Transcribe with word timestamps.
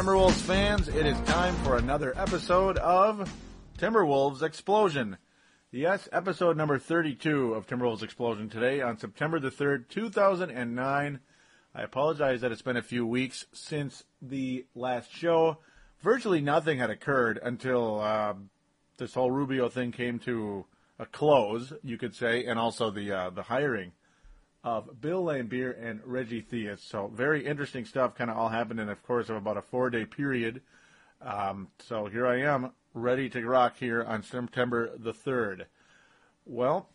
Timberwolves 0.00 0.40
fans. 0.46 0.88
It 0.88 1.04
is 1.04 1.20
time 1.26 1.54
for 1.56 1.76
another 1.76 2.18
episode 2.18 2.78
of 2.78 3.30
Timberwolves 3.76 4.40
Explosion. 4.40 5.18
Yes, 5.70 6.08
episode 6.10 6.56
number 6.56 6.78
32 6.78 7.52
of 7.52 7.66
Timberwolves 7.66 8.02
Explosion 8.02 8.48
today 8.48 8.80
on 8.80 8.96
September 8.96 9.38
the 9.38 9.50
3rd, 9.50 9.90
2009. 9.90 11.20
I 11.74 11.82
apologize 11.82 12.40
that 12.40 12.50
it's 12.50 12.62
been 12.62 12.78
a 12.78 12.82
few 12.82 13.06
weeks 13.06 13.44
since 13.52 14.04
the 14.22 14.64
last 14.74 15.14
show. 15.14 15.58
Virtually 16.00 16.40
nothing 16.40 16.78
had 16.78 16.88
occurred 16.88 17.38
until 17.42 18.00
uh, 18.00 18.32
this 18.96 19.12
whole 19.12 19.30
Rubio 19.30 19.68
thing 19.68 19.92
came 19.92 20.18
to 20.20 20.64
a 20.98 21.04
close, 21.04 21.74
you 21.82 21.98
could 21.98 22.14
say, 22.14 22.46
and 22.46 22.58
also 22.58 22.90
the 22.90 23.12
uh, 23.12 23.28
the 23.28 23.42
hiring 23.42 23.92
of 24.62 25.00
Bill 25.00 25.24
Laimbeer 25.24 25.74
and 25.82 26.00
Reggie 26.04 26.42
Theus. 26.42 26.80
So 26.80 27.10
very 27.14 27.46
interesting 27.46 27.84
stuff 27.84 28.14
kind 28.14 28.30
of 28.30 28.36
all 28.36 28.48
happened 28.48 28.80
in, 28.80 28.88
of 28.88 29.02
course, 29.02 29.28
of 29.28 29.36
about 29.36 29.56
a 29.56 29.62
four-day 29.62 30.04
period. 30.04 30.62
Um, 31.22 31.68
so 31.78 32.06
here 32.06 32.26
I 32.26 32.40
am, 32.40 32.72
ready 32.94 33.28
to 33.30 33.46
rock 33.46 33.76
here 33.78 34.02
on 34.02 34.22
September 34.22 34.90
the 34.96 35.12
3rd. 35.12 35.64
Well, 36.44 36.88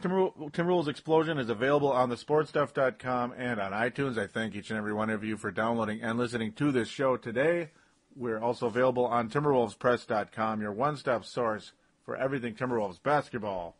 Tim, 0.00 0.30
Tim 0.52 0.66
Rules 0.66 0.86
Explosion 0.86 1.38
is 1.38 1.50
available 1.50 1.90
on 1.90 2.10
thesportstuff.com 2.10 3.34
and 3.36 3.60
on 3.60 3.72
iTunes. 3.72 4.16
I 4.16 4.26
thank 4.26 4.54
each 4.54 4.70
and 4.70 4.78
every 4.78 4.92
one 4.92 5.10
of 5.10 5.24
you 5.24 5.36
for 5.36 5.50
downloading 5.50 6.00
and 6.02 6.18
listening 6.18 6.52
to 6.52 6.70
this 6.70 6.88
show 6.88 7.16
today. 7.16 7.70
We're 8.14 8.40
also 8.40 8.66
available 8.66 9.06
on 9.06 9.28
TimberwolvesPress.com, 9.28 10.60
your 10.60 10.72
one-stop 10.72 11.24
source 11.24 11.72
for 12.04 12.16
everything 12.16 12.54
Timberwolves 12.54 13.02
basketball. 13.02 13.76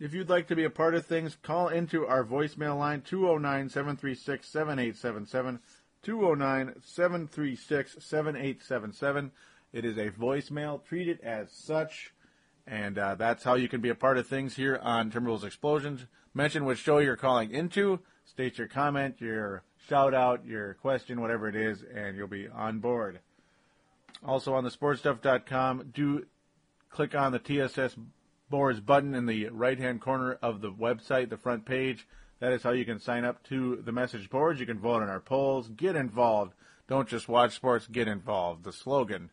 If 0.00 0.12
you'd 0.12 0.28
like 0.28 0.48
to 0.48 0.56
be 0.56 0.64
a 0.64 0.70
part 0.70 0.94
of 0.94 1.06
things, 1.06 1.36
call 1.40 1.68
into 1.68 2.04
our 2.06 2.24
voicemail 2.24 2.76
line 2.78 3.02
209 3.02 3.68
736 3.68 4.48
7877. 4.48 5.60
209 6.02 6.74
736 6.82 7.96
7877. 8.00 9.32
It 9.72 9.84
is 9.84 9.96
a 9.96 10.10
voicemail. 10.10 10.84
Treat 10.84 11.08
it 11.08 11.20
as 11.22 11.52
such. 11.52 12.12
And 12.66 12.98
uh, 12.98 13.14
that's 13.14 13.44
how 13.44 13.54
you 13.54 13.68
can 13.68 13.80
be 13.80 13.88
a 13.88 13.94
part 13.94 14.18
of 14.18 14.26
things 14.26 14.56
here 14.56 14.80
on 14.82 15.10
Timberwolves 15.10 15.44
Explosions. 15.44 16.06
Mention 16.32 16.64
which 16.64 16.78
show 16.78 16.98
you're 16.98 17.16
calling 17.16 17.52
into, 17.52 18.00
state 18.24 18.58
your 18.58 18.66
comment, 18.66 19.20
your 19.20 19.62
shout 19.88 20.14
out, 20.14 20.44
your 20.44 20.74
question, 20.74 21.20
whatever 21.20 21.48
it 21.48 21.54
is, 21.54 21.84
and 21.94 22.16
you'll 22.16 22.26
be 22.26 22.48
on 22.48 22.80
board. 22.80 23.20
Also 24.24 24.54
on 24.54 24.64
the 24.64 24.70
sportstuff.com, 24.70 25.90
do 25.94 26.26
click 26.90 27.14
on 27.14 27.32
the 27.32 27.38
TSS 27.38 27.96
button 28.80 29.14
in 29.14 29.26
the 29.26 29.48
right 29.48 29.78
hand 29.78 30.00
corner 30.00 30.38
of 30.42 30.60
the 30.60 30.70
website, 30.70 31.30
the 31.30 31.36
front 31.36 31.64
page. 31.64 32.06
That 32.40 32.52
is 32.52 32.62
how 32.62 32.70
you 32.70 32.84
can 32.84 33.00
sign 33.00 33.24
up 33.24 33.42
to 33.44 33.76
the 33.84 33.92
message 33.92 34.30
boards. 34.30 34.60
You 34.60 34.66
can 34.66 34.78
vote 34.78 35.02
on 35.02 35.08
our 35.08 35.20
polls. 35.20 35.68
Get 35.68 35.96
involved. 35.96 36.52
Don't 36.88 37.08
just 37.08 37.28
watch 37.28 37.54
sports, 37.54 37.86
get 37.86 38.08
involved. 38.08 38.64
The 38.64 38.72
slogan 38.72 39.30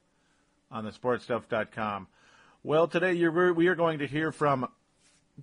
on 0.72 0.86
the 0.86 0.92
sportstuff.com. 0.92 2.08
Well, 2.64 2.88
today 2.88 3.14
we 3.14 3.68
are 3.68 3.76
going 3.76 4.00
to 4.00 4.08
hear 4.08 4.32
from 4.32 4.70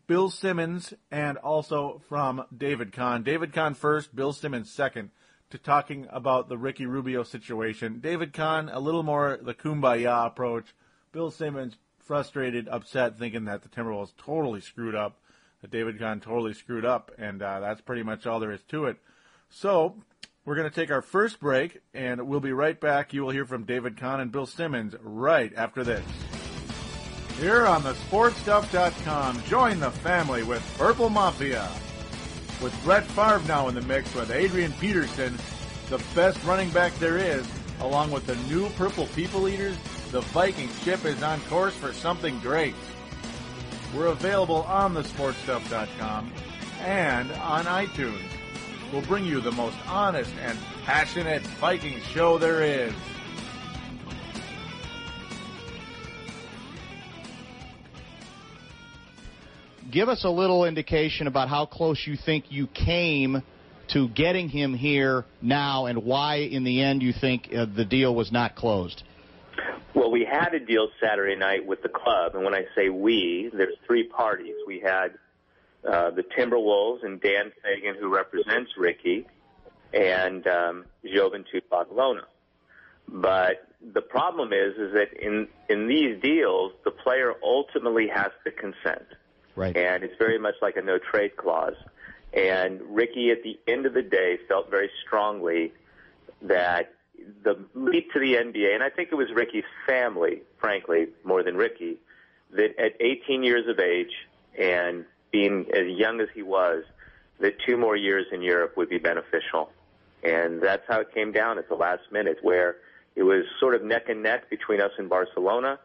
Bill 0.06 0.30
Simmons 0.30 0.94
and 1.10 1.36
also 1.38 2.00
from 2.08 2.44
David 2.56 2.92
Kahn. 2.92 3.22
David 3.22 3.52
Kahn 3.52 3.74
first, 3.74 4.14
Bill 4.14 4.32
Simmons 4.32 4.70
second, 4.70 5.10
to 5.50 5.58
talking 5.58 6.06
about 6.10 6.48
the 6.48 6.58
Ricky 6.58 6.86
Rubio 6.86 7.22
situation. 7.22 8.00
David 8.00 8.32
Kahn, 8.32 8.68
a 8.70 8.80
little 8.80 9.02
more 9.02 9.38
the 9.40 9.54
kumbaya 9.54 10.26
approach. 10.26 10.74
Bill 11.12 11.30
Simmons, 11.30 11.76
frustrated, 12.08 12.66
upset, 12.68 13.18
thinking 13.18 13.44
that 13.44 13.62
the 13.62 13.68
Timberwolves 13.68 14.14
totally 14.16 14.62
screwed 14.62 14.94
up, 14.94 15.20
that 15.60 15.70
David 15.70 15.98
Kahn 15.98 16.20
totally 16.20 16.54
screwed 16.54 16.86
up, 16.86 17.12
and 17.18 17.40
uh, 17.42 17.60
that's 17.60 17.82
pretty 17.82 18.02
much 18.02 18.26
all 18.26 18.40
there 18.40 18.50
is 18.50 18.62
to 18.70 18.86
it. 18.86 18.96
So 19.50 19.94
we're 20.44 20.56
going 20.56 20.68
to 20.68 20.74
take 20.74 20.90
our 20.90 21.02
first 21.02 21.38
break, 21.38 21.82
and 21.92 22.26
we'll 22.26 22.40
be 22.40 22.52
right 22.52 22.80
back. 22.80 23.12
You 23.12 23.22
will 23.22 23.30
hear 23.30 23.44
from 23.44 23.64
David 23.64 23.98
Kahn 23.98 24.20
and 24.20 24.32
Bill 24.32 24.46
Simmons 24.46 24.96
right 25.00 25.52
after 25.54 25.84
this. 25.84 26.04
Here 27.38 27.66
on 27.66 27.82
the 27.82 27.92
sportstuff.com, 27.92 29.42
join 29.44 29.78
the 29.78 29.90
family 29.90 30.42
with 30.42 30.64
Purple 30.78 31.10
Mafia. 31.10 31.68
With 32.62 32.74
Brett 32.82 33.04
Favre 33.04 33.46
now 33.46 33.68
in 33.68 33.74
the 33.74 33.82
mix 33.82 34.12
with 34.14 34.30
Adrian 34.30 34.72
Peterson, 34.80 35.38
the 35.90 36.02
best 36.16 36.42
running 36.44 36.70
back 36.70 36.92
there 36.94 37.18
is, 37.18 37.46
along 37.80 38.10
with 38.10 38.26
the 38.26 38.34
new 38.52 38.68
Purple 38.70 39.06
People 39.08 39.46
Eaters, 39.46 39.76
the 40.10 40.20
Viking 40.32 40.68
ship 40.82 41.04
is 41.04 41.22
on 41.22 41.40
course 41.42 41.74
for 41.74 41.92
something 41.92 42.38
great. 42.40 42.74
We're 43.94 44.06
available 44.06 44.62
on 44.62 44.94
thesportstuff.com 44.94 46.32
and 46.80 47.30
on 47.32 47.64
iTunes. 47.66 48.22
We'll 48.92 49.06
bring 49.06 49.26
you 49.26 49.40
the 49.40 49.52
most 49.52 49.76
honest 49.86 50.30
and 50.40 50.58
passionate 50.84 51.42
Viking 51.60 52.00
show 52.00 52.38
there 52.38 52.62
is. 52.62 52.94
Give 59.90 60.08
us 60.08 60.24
a 60.24 60.30
little 60.30 60.64
indication 60.64 61.26
about 61.26 61.48
how 61.48 61.66
close 61.66 62.06
you 62.06 62.16
think 62.16 62.46
you 62.50 62.66
came 62.66 63.42
to 63.88 64.08
getting 64.08 64.48
him 64.50 64.74
here 64.74 65.24
now 65.40 65.86
and 65.86 66.04
why, 66.04 66.36
in 66.36 66.64
the 66.64 66.82
end, 66.82 67.02
you 67.02 67.12
think 67.12 67.48
uh, 67.54 67.64
the 67.64 67.86
deal 67.86 68.14
was 68.14 68.30
not 68.30 68.54
closed. 68.54 69.02
Well, 69.98 70.12
we 70.12 70.24
had 70.24 70.54
a 70.54 70.60
deal 70.60 70.90
Saturday 71.02 71.34
night 71.34 71.66
with 71.66 71.82
the 71.82 71.88
club, 71.88 72.36
and 72.36 72.44
when 72.44 72.54
I 72.54 72.66
say 72.76 72.88
we, 72.88 73.50
there's 73.52 73.74
three 73.84 74.04
parties. 74.04 74.54
We 74.64 74.78
had 74.78 75.14
uh, 75.84 76.10
the 76.10 76.22
Timberwolves 76.22 77.04
and 77.04 77.20
Dan 77.20 77.50
Fegan, 77.64 77.98
who 77.98 78.08
represents 78.08 78.70
Ricky, 78.78 79.26
and 79.92 80.46
um, 80.46 80.84
Badalona. 81.04 82.22
But 83.08 83.66
the 83.92 84.00
problem 84.00 84.52
is, 84.52 84.76
is 84.76 84.92
that 84.94 85.14
in 85.20 85.48
in 85.68 85.88
these 85.88 86.22
deals, 86.22 86.74
the 86.84 86.92
player 86.92 87.34
ultimately 87.42 88.06
has 88.06 88.30
to 88.44 88.52
consent, 88.52 89.06
right? 89.56 89.76
And 89.76 90.04
it's 90.04 90.16
very 90.16 90.38
much 90.38 90.54
like 90.62 90.76
a 90.76 90.82
no 90.82 90.98
trade 90.98 91.36
clause. 91.36 91.76
And 92.32 92.80
Ricky, 92.82 93.32
at 93.32 93.42
the 93.42 93.58
end 93.66 93.84
of 93.84 93.94
the 93.94 94.02
day, 94.02 94.38
felt 94.46 94.70
very 94.70 94.90
strongly 95.04 95.72
that 96.42 96.94
the 97.42 97.58
leap 97.74 98.12
to 98.12 98.18
the 98.18 98.34
NBA, 98.34 98.74
and 98.74 98.82
I 98.82 98.90
think 98.90 99.10
it 99.12 99.14
was 99.14 99.28
Ricky's 99.32 99.64
family, 99.86 100.42
frankly, 100.58 101.08
more 101.24 101.42
than 101.42 101.56
Ricky, 101.56 101.96
that 102.52 102.78
at 102.78 102.94
18 103.00 103.42
years 103.42 103.66
of 103.68 103.78
age 103.78 104.12
and 104.58 105.04
being 105.30 105.66
as 105.74 105.86
young 105.86 106.20
as 106.20 106.28
he 106.34 106.42
was, 106.42 106.84
that 107.40 107.54
two 107.66 107.76
more 107.76 107.96
years 107.96 108.26
in 108.32 108.42
Europe 108.42 108.76
would 108.76 108.88
be 108.88 108.98
beneficial. 108.98 109.70
And 110.22 110.60
that's 110.60 110.82
how 110.88 111.00
it 111.00 111.14
came 111.14 111.32
down 111.32 111.58
at 111.58 111.68
the 111.68 111.76
last 111.76 112.02
minute, 112.10 112.38
where 112.42 112.76
it 113.14 113.22
was 113.22 113.44
sort 113.60 113.74
of 113.74 113.84
neck 113.84 114.08
and 114.08 114.22
neck 114.22 114.50
between 114.50 114.80
us 114.80 114.90
and 114.98 115.08
Barcelona, 115.08 115.78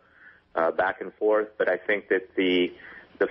uh, 0.56 0.72
back 0.72 1.02
and 1.02 1.14
forth. 1.16 1.50
But 1.58 1.70
I 1.70 1.78
think 1.78 2.10
that 2.10 2.36
the, 2.36 2.74
the 3.20 3.28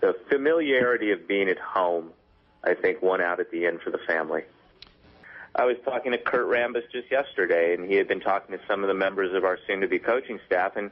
the 0.00 0.14
familiarity 0.28 1.10
of 1.10 1.26
being 1.26 1.48
at 1.48 1.58
home, 1.58 2.10
I 2.64 2.74
think, 2.74 3.02
won 3.02 3.20
out 3.20 3.40
at 3.40 3.50
the 3.50 3.66
end 3.66 3.80
for 3.80 3.90
the 3.90 3.98
family. 4.06 4.42
I 5.58 5.64
was 5.64 5.76
talking 5.86 6.12
to 6.12 6.18
Kurt 6.18 6.46
Rambis 6.46 6.82
just 6.92 7.10
yesterday, 7.10 7.74
and 7.74 7.88
he 7.88 7.96
had 7.96 8.06
been 8.06 8.20
talking 8.20 8.56
to 8.56 8.62
some 8.66 8.82
of 8.84 8.88
the 8.88 8.94
members 8.94 9.34
of 9.34 9.44
our 9.44 9.58
soon-to-be 9.66 10.00
coaching 10.00 10.38
staff, 10.46 10.76
and 10.76 10.90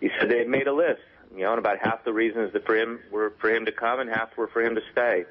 he 0.00 0.08
said 0.18 0.30
they 0.30 0.38
had 0.38 0.48
made 0.48 0.68
a 0.68 0.72
list. 0.72 1.00
You 1.34 1.42
know, 1.42 1.50
and 1.50 1.58
about 1.58 1.78
half 1.78 2.04
the 2.04 2.12
reasons 2.12 2.52
that 2.52 2.64
for 2.64 2.76
him 2.76 3.00
were 3.10 3.32
for 3.40 3.50
him 3.50 3.64
to 3.64 3.72
come, 3.72 3.98
and 3.98 4.08
half 4.08 4.36
were 4.36 4.46
for 4.46 4.62
him 4.62 4.76
to 4.76 4.82
stay. 4.92 5.24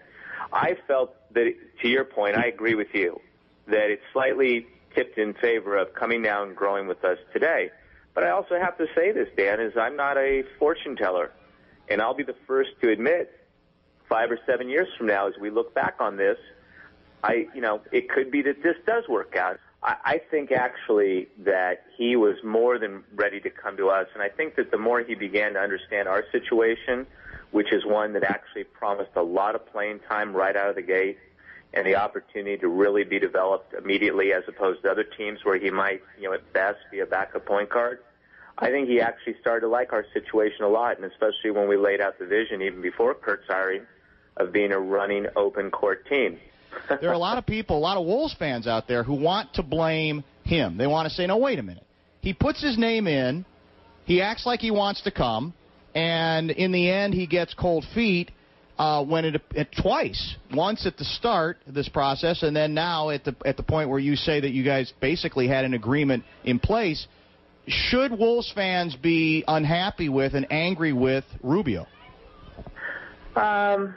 I 0.52 0.75
felt 0.86 1.16
that, 1.34 1.54
to 1.81 1.88
your 1.88 2.04
point, 2.04 2.36
I 2.36 2.48
agree 2.48 2.75
with 2.75 2.94
you 2.94 3.22
that 3.68 3.90
it's 3.90 4.04
slightly 4.12 4.68
tipped 4.94 5.18
in 5.18 5.34
favor 5.34 5.78
of 5.78 5.94
coming 5.94 6.22
down 6.22 6.50
and 6.50 6.56
growing 6.57 6.88
with 6.88 7.06
us 7.06 7.18
today. 7.31 7.72
But 8.13 8.25
I 8.25 8.31
also 8.31 8.60
have 8.60 8.78
to 8.80 8.88
say 8.94 9.13
this, 9.13 9.30
Dan, 9.38 9.62
is 9.62 9.78
I'm 9.78 9.96
not 9.96 10.18
a 10.18 10.44
fortune 10.60 10.98
teller, 10.98 11.31
and 11.88 12.02
I'll 12.02 12.13
be 12.13 12.24
the 12.24 12.36
first 12.46 12.72
to 12.81 12.90
admit, 12.90 13.31
five 14.10 14.30
or 14.30 14.40
seven 14.46 14.68
years 14.68 14.90
from 14.98 15.07
now, 15.07 15.28
as 15.28 15.36
we 15.40 15.50
look 15.50 15.74
back 15.74 15.96
on 16.02 16.18
this, 16.18 16.38
I, 17.24 17.48
you 17.56 17.62
know, 17.62 17.81
it 17.92 18.10
could 18.10 18.31
be 18.31 18.42
that 18.44 18.62
this 18.62 18.75
does 18.86 19.08
work 19.08 19.36
out. 19.38 19.60
I, 19.81 19.96
I 20.04 20.22
think 20.30 20.52
actually 20.52 21.30
that 21.40 21.86
he 21.98 22.16
was 22.16 22.36
more 22.44 22.78
than 22.78 23.04
ready 23.16 23.40
to 23.40 23.50
come 23.50 23.78
to 23.78 23.90
us, 23.90 24.08
and 24.14 24.22
I 24.22 24.30
think 24.30 24.56
that 24.56 24.72
the 24.72 24.78
more 24.78 25.02
he 25.02 25.16
began 25.16 25.54
to 25.54 25.60
understand 25.60 26.08
our 26.08 26.25
situation, 26.31 27.08
which 27.52 27.72
is 27.72 27.86
one 27.86 28.14
that 28.14 28.24
actually 28.24 28.66
promised 28.66 29.12
a 29.16 29.24
lot 29.24 29.56
of 29.56 29.66
playing 29.72 30.00
time 30.10 30.36
right 30.36 30.56
out 30.56 30.70
of 30.70 30.75
the 30.75 30.81
gate, 30.81 31.18
and 31.74 31.88
the 31.88 31.96
opportunity 31.96 32.58
to 32.58 32.68
really 32.68 33.04
be 33.04 33.20
developed 33.20 33.74
immediately 33.74 34.34
as 34.34 34.44
opposed 34.48 34.84
to 34.84 34.92
other 34.92 35.04
teams 35.04 35.40
where 35.44 35.58
he 35.58 35.72
might, 35.72 36.02
you 36.19 36.28
know, 36.28 36.34
at 36.34 36.54
best 36.54 36.78
be 36.92 37.00
a 37.00 37.06
backup 37.06 37.46
point 37.46 37.69
guard. 37.69 38.00
I 38.60 38.69
think 38.69 38.88
he 38.88 39.02
actually 39.02 39.36
started 39.42 39.62
to 39.62 39.68
like 39.69 39.94
our 39.94 40.06
situation 40.14 40.64
a 40.64 40.68
lot, 40.68 40.98
and 40.98 41.06
especially 41.06 41.52
when 41.52 41.68
we 41.68 41.78
laid 41.78 42.02
out 42.02 42.19
the 42.19 42.28
vision 42.28 42.62
even 42.62 42.81
before 42.81 43.16
Kurt's 43.16 43.48
hiring 43.48 43.88
of 44.38 44.52
being 44.52 44.72
a 44.72 44.80
running 44.80 45.26
open 45.36 45.72
court 45.72 46.08
team 46.08 46.38
there 47.02 47.10
are 47.10 47.14
a 47.14 47.18
lot 47.18 47.38
of 47.38 47.46
people, 47.46 47.78
a 47.78 47.80
lot 47.80 47.98
of 47.98 48.06
Wolves 48.06 48.36
fans 48.38 48.68
out 48.68 48.88
there 48.88 49.04
who 49.04 49.14
want 49.14 49.54
to 49.56 49.64
blame 49.64 50.24
him. 50.44 50.78
They 50.78 50.88
want 50.88 51.08
to 51.08 51.14
say, 51.14 51.28
no, 51.28 51.38
wait 51.38 51.60
a 51.60 51.64
minute. 51.64 51.86
He 52.22 52.34
puts 52.34 52.62
his 52.62 52.78
name 52.78 53.08
in, 53.08 53.46
he 54.06 54.22
acts 54.22 54.46
like 54.46 54.60
he 54.60 54.72
wants 54.72 55.02
to 55.04 55.12
come, 55.12 55.54
and 55.96 56.52
in 56.52 56.72
the 56.72 56.90
end, 56.90 57.14
he 57.14 57.28
gets 57.28 57.54
cold 57.54 57.86
feet. 57.94 58.31
uh, 58.78 59.04
when 59.04 59.25
it, 59.25 59.42
it 59.52 59.68
twice, 59.81 60.36
once 60.54 60.86
at 60.86 60.98
the 60.98 61.06
start 61.06 61.58
of 61.68 61.74
this 61.74 61.90
process, 61.90 62.44
and 62.44 62.56
then 62.56 62.74
now 62.74 63.10
at 63.10 63.24
the 63.24 63.36
at 63.46 63.58
the 63.58 63.64
point 63.64 63.90
where 63.90 64.00
you 64.00 64.16
say 64.16 64.40
that 64.40 64.52
you 64.52 64.64
guys 64.64 64.92
basically 65.00 65.48
had 65.48 65.66
an 65.66 65.74
agreement 65.74 66.24
in 66.44 66.60
place. 66.60 67.08
Should 67.68 68.12
Wolves 68.12 68.52
fans 68.54 68.96
be 68.96 69.44
unhappy 69.48 70.10
with 70.10 70.34
and 70.34 70.52
angry 70.52 70.92
with 70.92 71.24
Rubio? 71.42 71.88
Um, 73.38 73.96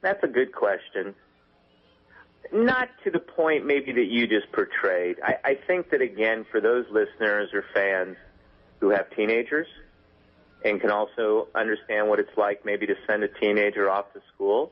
that's 0.00 0.22
a 0.22 0.28
good 0.28 0.54
question. 0.54 1.14
Not 2.52 2.88
to 3.04 3.10
the 3.10 3.18
point 3.18 3.66
maybe 3.66 3.92
that 3.92 4.06
you 4.06 4.26
just 4.26 4.50
portrayed. 4.52 5.16
I, 5.22 5.36
I 5.44 5.58
think 5.66 5.90
that 5.90 6.00
again, 6.00 6.46
for 6.50 6.60
those 6.60 6.84
listeners 6.90 7.50
or 7.52 7.64
fans 7.74 8.16
who 8.80 8.90
have 8.90 9.10
teenagers 9.14 9.66
and 10.64 10.80
can 10.80 10.90
also 10.90 11.48
understand 11.54 12.08
what 12.08 12.18
it's 12.18 12.36
like 12.36 12.64
maybe 12.64 12.86
to 12.86 12.94
send 13.06 13.22
a 13.22 13.28
teenager 13.28 13.90
off 13.90 14.12
to 14.12 14.20
school, 14.34 14.70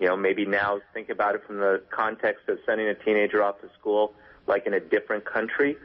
you 0.00 0.06
know, 0.06 0.16
maybe 0.16 0.44
now 0.46 0.80
think 0.94 1.08
about 1.08 1.34
it 1.34 1.42
from 1.46 1.58
the 1.58 1.82
context 1.90 2.48
of 2.48 2.58
sending 2.66 2.88
a 2.88 2.94
teenager 2.94 3.42
off 3.42 3.60
to 3.60 3.68
school 3.78 4.14
like 4.46 4.66
in 4.66 4.74
a 4.74 4.80
different 4.80 5.24
country, 5.24 5.76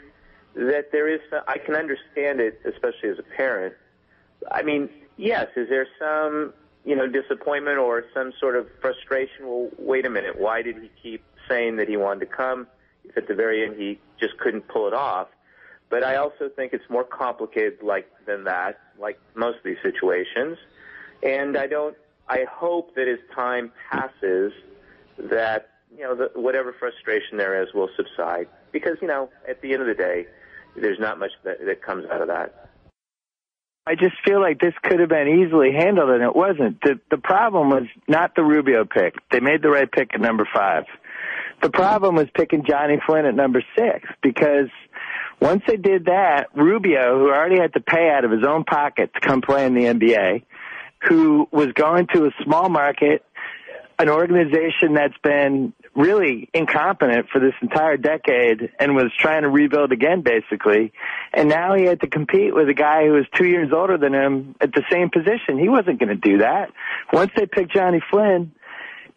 that 0.55 0.91
there 0.91 1.07
is, 1.07 1.19
I 1.47 1.57
can 1.57 1.75
understand 1.75 2.39
it, 2.39 2.61
especially 2.65 3.09
as 3.09 3.19
a 3.19 3.23
parent. 3.23 3.73
I 4.51 4.61
mean, 4.61 4.89
yes, 5.17 5.47
is 5.55 5.67
there 5.69 5.87
some 5.99 6.53
you 6.85 6.95
know, 6.95 7.07
disappointment 7.07 7.77
or 7.77 8.03
some 8.13 8.33
sort 8.39 8.56
of 8.56 8.68
frustration. 8.81 9.47
Well, 9.47 9.69
wait 9.77 10.06
a 10.06 10.09
minute. 10.09 10.39
Why 10.39 10.62
did 10.62 10.77
he 10.77 10.91
keep 11.01 11.24
saying 11.47 11.77
that 11.77 11.88
he 11.88 11.97
wanted 11.97 12.21
to 12.21 12.25
come 12.25 12.68
if 13.03 13.18
at 13.18 13.27
the 13.27 13.35
very 13.35 13.65
end 13.65 13.75
he 13.77 14.00
just 14.19 14.38
couldn't 14.38 14.68
pull 14.68 14.88
it 14.88 14.94
off? 14.94 15.27
But 15.89 16.03
I 16.03 16.15
also 16.15 16.50
think 16.50 16.74
it's 16.74 16.89
more 16.89 17.03
complicated 17.03 17.83
like 17.83 18.09
than 18.25 18.45
that, 18.45 18.80
like 19.00 19.19
most 19.35 19.57
of 19.57 19.63
these 19.63 19.77
situations. 19.83 20.57
And 21.21 21.57
I 21.57 21.68
don't. 21.68 21.95
I 22.27 22.45
hope 22.50 22.95
that 22.95 23.07
as 23.07 23.19
time 23.36 23.71
passes, 23.91 24.53
that 25.18 25.69
you 25.95 26.03
know, 26.03 26.15
the, 26.15 26.31
whatever 26.39 26.74
frustration 26.74 27.38
there 27.38 27.62
is 27.62 27.74
will 27.74 27.89
subside. 27.95 28.47
Because 28.71 28.97
you 29.01 29.07
know, 29.07 29.29
at 29.47 29.62
the 29.62 29.74
end 29.74 29.81
of 29.81 29.88
the 29.88 29.94
day, 29.94 30.25
there's 30.75 31.00
not 31.00 31.19
much 31.19 31.31
that, 31.44 31.63
that 31.65 31.81
comes 31.81 32.06
out 32.09 32.21
of 32.21 32.27
that. 32.27 32.69
I 33.85 33.95
just 33.95 34.15
feel 34.25 34.39
like 34.39 34.62
this 34.62 34.74
could 34.81 35.00
have 35.01 35.09
been 35.09 35.44
easily 35.44 35.74
handled, 35.74 36.09
and 36.09 36.24
it 36.24 36.35
wasn't. 36.35 36.80
The 36.81 37.00
the 37.12 37.18
problem 37.18 37.69
was 37.69 37.83
not 38.07 38.35
the 38.35 38.44
Rubio 38.44 38.85
pick. 38.85 39.15
They 39.30 39.41
made 39.41 39.62
the 39.62 39.69
right 39.69 39.91
pick 39.91 40.13
at 40.13 40.21
number 40.21 40.47
five. 40.53 40.85
The 41.62 41.69
problem 41.69 42.15
was 42.15 42.27
picking 42.33 42.65
Johnny 42.65 43.00
Flynn 43.06 43.25
at 43.25 43.35
number 43.35 43.63
six 43.77 44.07
because 44.21 44.69
once 45.41 45.63
they 45.68 45.77
did 45.77 46.06
that, 46.06 46.47
Rubio, 46.56 47.19
who 47.19 47.27
already 47.30 47.59
had 47.59 47.74
to 47.74 47.81
pay 47.81 48.09
out 48.09 48.24
of 48.24 48.31
his 48.31 48.45
own 48.45 48.63
pocket 48.63 49.13
to 49.13 49.19
come 49.19 49.41
play 49.41 49.65
in 49.65 49.74
the 49.74 49.83
NBA, 49.83 50.44
who 51.07 51.47
was 51.51 51.74
going 51.74 52.07
to 52.13 52.25
a 52.25 52.31
small 52.44 52.69
market, 52.69 53.25
an 54.00 54.09
organization 54.09 54.94
that's 54.94 55.18
been 55.21 55.74
really 55.95 56.49
incompetent 56.53 57.29
for 57.29 57.39
this 57.39 57.53
entire 57.61 57.97
decade 57.97 58.71
and 58.79 58.95
was 58.95 59.11
trying 59.17 59.43
to 59.43 59.49
rebuild 59.49 59.91
again, 59.91 60.21
basically. 60.21 60.91
And 61.33 61.49
now 61.49 61.75
he 61.75 61.83
had 61.85 62.01
to 62.01 62.07
compete 62.07 62.53
with 62.53 62.67
a 62.69 62.73
guy 62.73 63.05
who 63.05 63.13
was 63.13 63.25
two 63.35 63.45
years 63.45 63.71
older 63.71 63.97
than 63.97 64.13
him 64.13 64.55
at 64.59 64.73
the 64.73 64.83
same 64.91 65.09
position. 65.09 65.59
He 65.59 65.69
wasn't 65.69 65.99
going 65.99 66.09
to 66.09 66.15
do 66.15 66.39
that. 66.39 66.71
Once 67.11 67.31
they 67.35 67.45
picked 67.45 67.73
Johnny 67.73 68.01
Flynn, 68.09 68.53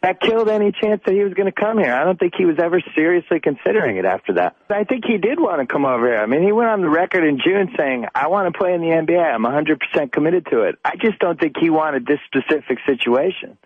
that 0.03 0.21
killed 0.21 0.49
any 0.49 0.73
chance 0.73 1.01
that 1.07 1.15
he 1.15 1.25
was 1.25 1.35
going 1.35 1.51
to 1.51 1.59
come 1.59 1.79
here. 1.79 1.93
I 1.93 2.05
don't 2.05 2.19
think 2.19 2.35
he 2.37 2.45
was 2.45 2.57
ever 2.63 2.81
seriously 2.95 3.41
considering 3.41 3.97
it 3.97 4.05
after 4.05 4.35
that. 4.35 4.57
I 4.69 4.85
think 4.85 5.05
he 5.07 5.19
did 5.19 5.41
want 5.41 5.61
to 5.61 5.67
come 5.67 5.85
over 5.85 6.07
here. 6.07 6.19
I 6.19 6.27
mean, 6.27 6.43
he 6.43 6.53
went 6.53 6.69
on 6.69 6.81
the 6.81 6.89
record 6.89 7.25
in 7.25 7.39
June 7.45 7.75
saying, 7.77 8.07
I 8.15 8.29
want 8.29 8.53
to 8.53 8.59
play 8.59 8.75
in 8.75 8.81
the 8.81 8.89
NBA. 8.89 9.23
I'm 9.23 9.43
100% 9.43 10.13
committed 10.13 10.47
to 10.51 10.63
it. 10.63 10.77
I 10.85 10.97
just 10.97 11.19
don't 11.19 11.39
think 11.41 11.57
he 11.59 11.71
wanted 11.71 12.07
this 12.07 12.19
specific 12.27 12.79
situation. 12.87 13.59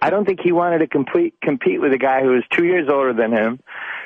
I 0.00 0.10
don't 0.10 0.24
think 0.24 0.40
he 0.42 0.52
wanted 0.52 0.78
to 0.78 0.86
complete, 0.86 1.34
compete 1.42 1.80
with 1.80 1.92
a 1.92 1.98
guy 1.98 2.22
who 2.22 2.36
is 2.36 2.44
two 2.50 2.64
years 2.64 2.88
older 2.90 3.12
than 3.12 3.32
him, 3.32 3.60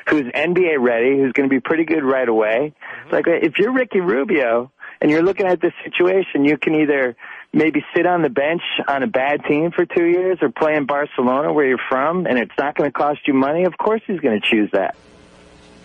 who's 0.07 0.23
NBA 0.23 0.79
ready, 0.79 1.17
who's 1.17 1.33
going 1.33 1.49
to 1.49 1.53
be 1.53 1.59
pretty 1.59 1.85
good 1.85 2.03
right 2.03 2.27
away. 2.27 2.73
It's 3.03 3.11
like, 3.11 3.25
if 3.27 3.57
you're 3.57 3.73
Ricky 3.73 3.99
Rubio 3.99 4.71
and 5.01 5.09
you're 5.09 5.23
looking 5.23 5.47
at 5.47 5.61
this 5.61 5.73
situation, 5.83 6.43
you 6.43 6.57
can 6.57 6.75
either 6.75 7.15
maybe 7.53 7.83
sit 7.95 8.05
on 8.05 8.21
the 8.21 8.29
bench 8.29 8.61
on 8.87 9.01
a 9.01 9.07
bad 9.07 9.43
team 9.45 9.71
for 9.71 9.85
two 9.85 10.05
years 10.05 10.37
or 10.41 10.49
play 10.49 10.75
in 10.75 10.85
Barcelona 10.85 11.51
where 11.53 11.65
you're 11.65 11.81
from 11.89 12.25
and 12.25 12.37
it's 12.37 12.51
not 12.57 12.75
going 12.75 12.89
to 12.89 12.93
cost 12.93 13.21
you 13.27 13.33
money, 13.33 13.63
of 13.63 13.77
course 13.77 14.01
he's 14.05 14.19
going 14.19 14.39
to 14.39 14.47
choose 14.47 14.69
that. 14.73 14.95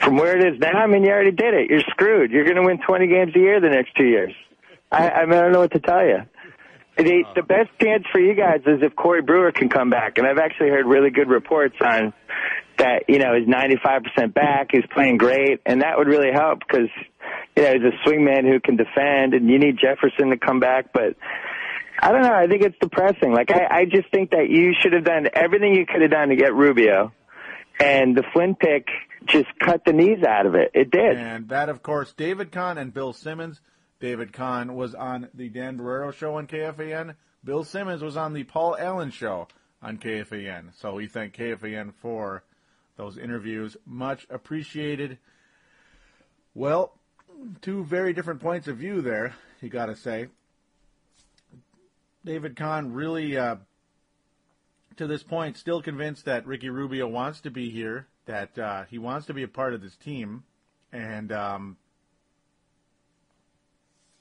From 0.01 0.17
where 0.17 0.37
it 0.37 0.55
is 0.55 0.59
now, 0.59 0.73
I 0.73 0.87
mean, 0.87 1.05
you 1.05 1.11
already 1.11 1.31
did 1.31 1.55
it. 1.55 1.71
You're 1.71 1.81
screwed. 1.83 2.31
You're 2.31 2.45
going 2.45 2.57
to 2.57 2.63
win 2.63 2.79
20 2.79 3.07
games 3.07 3.35
a 3.35 3.39
year 3.39 3.61
the 3.61 3.71
next 3.71 3.95
two 3.97 4.05
years. 4.05 4.35
I, 4.91 5.11
I 5.11 5.27
mean, 5.27 5.39
I 5.39 5.43
don't 5.43 5.53
know 5.53 5.61
what 5.61 5.73
to 5.73 5.81
tell 5.81 6.05
you. 6.05 6.19
The, 6.97 7.25
the 7.35 7.43
best 7.43 7.71
chance 7.81 8.05
for 8.13 8.21
you 8.21 8.35
guys 8.35 8.61
is 8.67 8.83
if 8.83 8.95
Corey 8.95 9.23
Brewer 9.23 9.51
can 9.51 9.69
come 9.69 9.91
back, 9.91 10.19
and 10.19 10.27
I've 10.27 10.39
actually 10.39 10.69
heard 10.69 10.87
really 10.87 11.11
good 11.11 11.29
reports 11.29 11.77
on 11.81 12.13
that. 12.79 13.05
You 13.09 13.19
know, 13.19 13.35
is 13.35 13.47
95% 13.47 14.35
back, 14.35 14.69
he's 14.73 14.87
playing 14.93 15.19
great, 15.19 15.61
and 15.67 15.83
that 15.83 15.99
would 15.99 16.09
really 16.09 16.33
help 16.33 16.61
because 16.61 16.89
you 17.57 17.63
know 17.63 17.73
he's 17.73 17.83
a 17.83 18.09
swingman 18.09 18.49
who 18.49 18.61
can 18.61 18.77
defend, 18.77 19.35
and 19.35 19.49
you 19.49 19.59
need 19.59 19.79
Jefferson 19.79 20.31
to 20.31 20.37
come 20.37 20.61
back. 20.61 20.93
But 20.93 21.17
I 22.01 22.13
don't 22.13 22.23
know. 22.23 22.35
I 22.35 22.47
think 22.47 22.63
it's 22.63 22.79
depressing. 22.81 23.33
Like 23.33 23.51
I, 23.51 23.81
I 23.81 23.85
just 23.85 24.11
think 24.11 24.31
that 24.31 24.49
you 24.49 24.75
should 24.81 24.93
have 24.93 25.05
done 25.05 25.29
everything 25.33 25.75
you 25.75 25.87
could 25.87 26.03
have 26.03 26.11
done 26.11 26.29
to 26.29 26.37
get 26.37 26.55
Rubio, 26.55 27.13
and 27.81 28.17
the 28.17 28.25
Flynn 28.33 28.55
pick 28.55 28.89
just 29.27 29.49
cut 29.59 29.85
the 29.85 29.93
knees 29.93 30.23
out 30.23 30.47
of 30.47 30.55
it. 30.55 30.71
It 30.75 30.91
did. 30.91 31.17
And 31.17 31.49
that, 31.49 31.69
of 31.69 31.83
course, 31.83 32.13
David 32.13 32.53
Kahn 32.53 32.79
and 32.79 32.93
Bill 32.93 33.13
Simmons. 33.13 33.61
David 34.01 34.33
Kahn 34.33 34.75
was 34.75 34.95
on 34.95 35.29
the 35.33 35.49
Dan 35.49 35.79
Barreiro 35.79 36.13
show 36.13 36.37
on 36.37 36.47
KFAN. 36.47 37.15
Bill 37.43 37.65
Simmons 37.65 38.03
was 38.03 38.17
on 38.17 38.35
the 38.35 38.45
Paul 38.45 38.77
Allen 38.79 39.11
show 39.11 39.49
on 39.83 39.99
KFAN. 39.99 40.75
So 40.79 40.95
we 40.95 41.07
thank 41.07 41.35
KFAN 41.35 41.95
for 41.95 42.43
those 42.97 43.19
interviews. 43.19 43.77
Much 43.87 44.27
appreciated. 44.31 45.19
Well, 46.55 46.99
two 47.63 47.85
very 47.85 48.13
different 48.13 48.41
points 48.41 48.69
of 48.69 48.77
view 48.77 49.01
there, 49.01 49.35
you 49.61 49.69
got 49.69 49.87
to 49.87 49.97
say. 49.97 50.29
David 52.25 52.57
Kahn 52.57 52.93
really, 52.93 53.37
uh, 53.37 53.57
to 54.97 55.07
this 55.07 55.23
point, 55.23 55.57
still 55.57 55.83
convinced 55.83 56.25
that 56.25 56.47
Ricky 56.47 56.71
Rubio 56.71 57.07
wants 57.07 57.41
to 57.43 57.51
be 57.51 57.71
here, 57.71 58.07
that 58.27 58.59
uh, 58.59 58.85
he 58.85 58.99
wants 58.99 59.27
to 59.27 59.35
be 59.35 59.43
a 59.43 59.49
part 59.49 59.75
of 59.75 59.83
this 59.83 59.97
team, 59.97 60.45
and 60.93 61.33
um, 61.33 61.77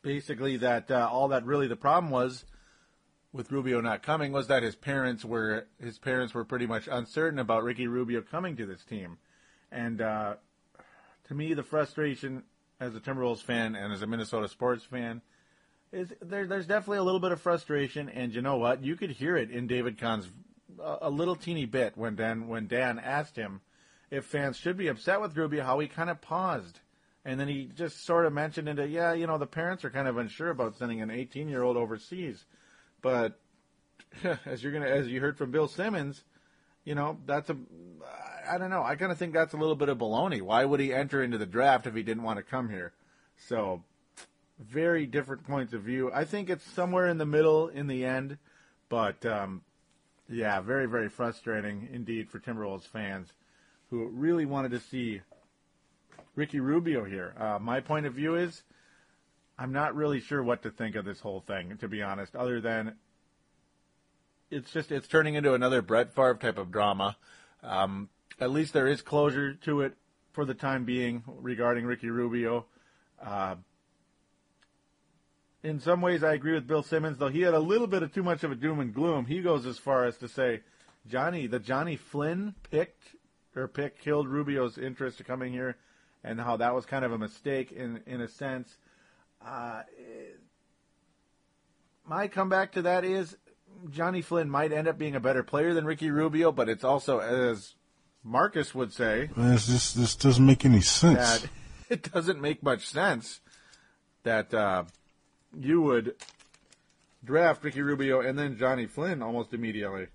basically 0.01 0.57
that 0.57 0.91
uh, 0.91 1.07
all 1.09 1.29
that 1.29 1.45
really 1.45 1.67
the 1.67 1.75
problem 1.75 2.11
was 2.11 2.43
with 3.33 3.51
Rubio 3.51 3.81
not 3.81 4.03
coming 4.03 4.31
was 4.31 4.47
that 4.47 4.63
his 4.63 4.75
parents 4.75 5.25
were 5.25 5.67
his 5.79 5.97
parents 5.97 6.33
were 6.33 6.45
pretty 6.45 6.67
much 6.67 6.87
uncertain 6.89 7.39
about 7.39 7.63
Ricky 7.63 7.87
Rubio 7.87 8.21
coming 8.21 8.55
to 8.57 8.65
this 8.65 8.83
team, 8.83 9.17
and 9.71 10.01
uh, 10.01 10.35
to 11.27 11.33
me 11.33 11.53
the 11.53 11.63
frustration 11.63 12.43
as 12.79 12.95
a 12.95 12.99
Timberwolves 12.99 13.41
fan 13.41 13.75
and 13.75 13.91
as 13.91 14.01
a 14.01 14.07
Minnesota 14.07 14.47
sports 14.47 14.85
fan 14.85 15.21
is 15.93 16.11
there, 16.21 16.47
there's 16.47 16.65
definitely 16.65 16.97
a 16.97 17.03
little 17.03 17.19
bit 17.19 17.31
of 17.31 17.39
frustration, 17.39 18.09
and 18.09 18.33
you 18.33 18.41
know 18.41 18.57
what? 18.57 18.83
You 18.83 18.95
could 18.95 19.11
hear 19.11 19.37
it 19.37 19.51
in 19.51 19.67
David 19.67 19.97
Kahn's 19.99 20.27
a, 20.81 20.97
a 21.01 21.09
little 21.09 21.35
teeny 21.35 21.65
bit 21.65 21.95
when 21.95 22.15
Dan 22.15 22.47
when 22.47 22.67
Dan 22.67 22.99
asked 22.99 23.35
him 23.35 23.61
if 24.09 24.25
fans 24.25 24.57
should 24.57 24.77
be 24.77 24.87
upset 24.87 25.21
with 25.21 25.37
Rubio, 25.37 25.63
how 25.63 25.79
he 25.79 25.87
kind 25.87 26.09
of 26.09 26.21
paused. 26.21 26.79
And 27.25 27.39
then 27.39 27.47
he 27.47 27.69
just 27.73 28.05
sort 28.05 28.25
of 28.25 28.33
mentioned 28.33 28.67
into, 28.67 28.85
yeah, 28.87 29.13
you 29.13 29.27
know, 29.27 29.37
the 29.37 29.47
parents 29.47 29.85
are 29.85 29.89
kind 29.89 30.07
of 30.07 30.17
unsure 30.17 30.49
about 30.49 30.75
sending 30.75 31.01
an 31.01 31.09
18 31.09 31.47
year 31.47 31.63
old 31.63 31.77
overseas. 31.77 32.43
But 33.03 33.39
as 34.45 34.63
you're 34.63 34.71
gonna, 34.71 34.87
as 34.87 35.07
you 35.07 35.21
heard 35.21 35.37
from 35.37 35.51
Bill 35.51 35.67
Simmons, 35.67 36.23
you 36.83 36.95
know, 36.95 37.19
that's 37.27 37.51
a, 37.51 37.57
I 38.49 38.57
don't 38.57 38.71
know. 38.71 38.81
I 38.81 38.95
kind 38.95 39.11
of 39.11 39.19
think 39.19 39.33
that's 39.33 39.53
a 39.53 39.57
little 39.57 39.75
bit 39.75 39.89
of 39.89 39.99
baloney. 39.99 40.41
Why 40.41 40.65
would 40.65 40.79
he 40.79 40.91
enter 40.91 41.21
into 41.21 41.37
the 41.37 41.45
draft 41.45 41.85
if 41.85 41.93
he 41.93 42.01
didn't 42.01 42.23
want 42.23 42.37
to 42.37 42.43
come 42.43 42.69
here? 42.69 42.93
So, 43.47 43.83
very 44.59 45.05
different 45.05 45.45
points 45.45 45.73
of 45.73 45.83
view. 45.83 46.11
I 46.11 46.25
think 46.25 46.49
it's 46.49 46.63
somewhere 46.63 47.07
in 47.07 47.19
the 47.19 47.25
middle 47.25 47.67
in 47.67 47.87
the 47.87 48.05
end, 48.05 48.37
but 48.89 49.23
um, 49.25 49.61
yeah, 50.29 50.61
very 50.61 50.87
very 50.87 51.09
frustrating 51.09 51.89
indeed 51.91 52.29
for 52.29 52.39
Timberwolves 52.39 52.87
fans 52.87 53.33
who 53.89 54.07
really 54.07 54.45
wanted 54.45 54.71
to 54.71 54.79
see 54.79 55.21
Ricky 56.35 56.59
Rubio 56.59 57.03
here. 57.03 57.35
Uh, 57.37 57.59
my 57.59 57.79
point 57.79 58.05
of 58.05 58.13
view 58.13 58.35
is 58.35 58.63
I'm 59.57 59.71
not 59.71 59.95
really 59.95 60.19
sure 60.19 60.41
what 60.41 60.63
to 60.63 60.71
think 60.71 60.95
of 60.95 61.05
this 61.05 61.19
whole 61.19 61.41
thing, 61.41 61.77
to 61.77 61.87
be 61.87 62.01
honest, 62.01 62.35
other 62.35 62.59
than 62.59 62.95
it's 64.49 64.71
just 64.71 64.91
it's 64.91 65.07
turning 65.07 65.35
into 65.35 65.53
another 65.53 65.81
Brett 65.81 66.13
Favre 66.13 66.35
type 66.35 66.57
of 66.57 66.71
drama. 66.71 67.17
Um, 67.61 68.09
at 68.39 68.51
least 68.51 68.73
there 68.73 68.87
is 68.87 69.01
closure 69.01 69.53
to 69.53 69.81
it 69.81 69.95
for 70.31 70.45
the 70.45 70.53
time 70.53 70.85
being 70.85 71.23
regarding 71.27 71.85
Ricky 71.85 72.09
Rubio. 72.09 72.65
Uh, 73.23 73.55
in 75.61 75.79
some 75.79 76.01
ways, 76.01 76.23
I 76.23 76.33
agree 76.33 76.53
with 76.53 76.67
Bill 76.67 76.83
Simmons, 76.83 77.17
though 77.19 77.29
he 77.29 77.41
had 77.41 77.53
a 77.53 77.59
little 77.59 77.87
bit 77.87 78.03
of 78.03 78.13
too 78.13 78.23
much 78.23 78.43
of 78.43 78.51
a 78.51 78.55
doom 78.55 78.79
and 78.79 78.93
gloom. 78.93 79.25
He 79.25 79.41
goes 79.41 79.65
as 79.65 79.77
far 79.77 80.05
as 80.05 80.17
to 80.17 80.27
say, 80.27 80.61
Johnny, 81.07 81.47
the 81.47 81.59
Johnny 81.59 81.95
Flynn 81.95 82.55
picked 82.69 83.15
or 83.55 83.67
pick 83.67 83.99
killed 83.99 84.27
Rubio's 84.27 84.77
interest 84.77 85.19
to 85.19 85.23
coming 85.23 85.53
here, 85.53 85.77
and 86.23 86.39
how 86.39 86.57
that 86.57 86.73
was 86.73 86.85
kind 86.85 87.05
of 87.05 87.11
a 87.11 87.17
mistake 87.17 87.71
in 87.71 88.01
in 88.05 88.19
a 88.21 88.27
sense. 88.27 88.77
Uh, 89.45 89.83
my 92.05 92.27
comeback 92.27 92.73
to 92.73 92.83
that 92.83 93.03
is 93.03 93.35
Johnny 93.89 94.21
Flynn 94.21 94.49
might 94.49 94.71
end 94.71 94.87
up 94.87 94.97
being 94.97 95.15
a 95.15 95.19
better 95.19 95.43
player 95.43 95.73
than 95.73 95.85
Ricky 95.85 96.11
Rubio, 96.11 96.51
but 96.51 96.69
it's 96.69 96.83
also, 96.83 97.19
as 97.19 97.75
Marcus 98.23 98.73
would 98.73 98.93
say, 98.93 99.29
it's 99.35 99.67
just 99.67 99.97
this 99.97 100.15
doesn't 100.15 100.45
make 100.45 100.65
any 100.65 100.81
sense. 100.81 101.47
it 101.89 102.11
doesn't 102.11 102.41
make 102.41 102.63
much 102.63 102.87
sense 102.87 103.41
that 104.23 104.53
uh, 104.53 104.83
you 105.57 105.81
would 105.81 106.15
draft 107.23 107.63
Ricky 107.63 107.81
Rubio 107.81 108.21
and 108.21 108.37
then 108.37 108.57
Johnny 108.57 108.85
Flynn 108.85 109.21
almost 109.21 109.53
immediately. 109.53 110.07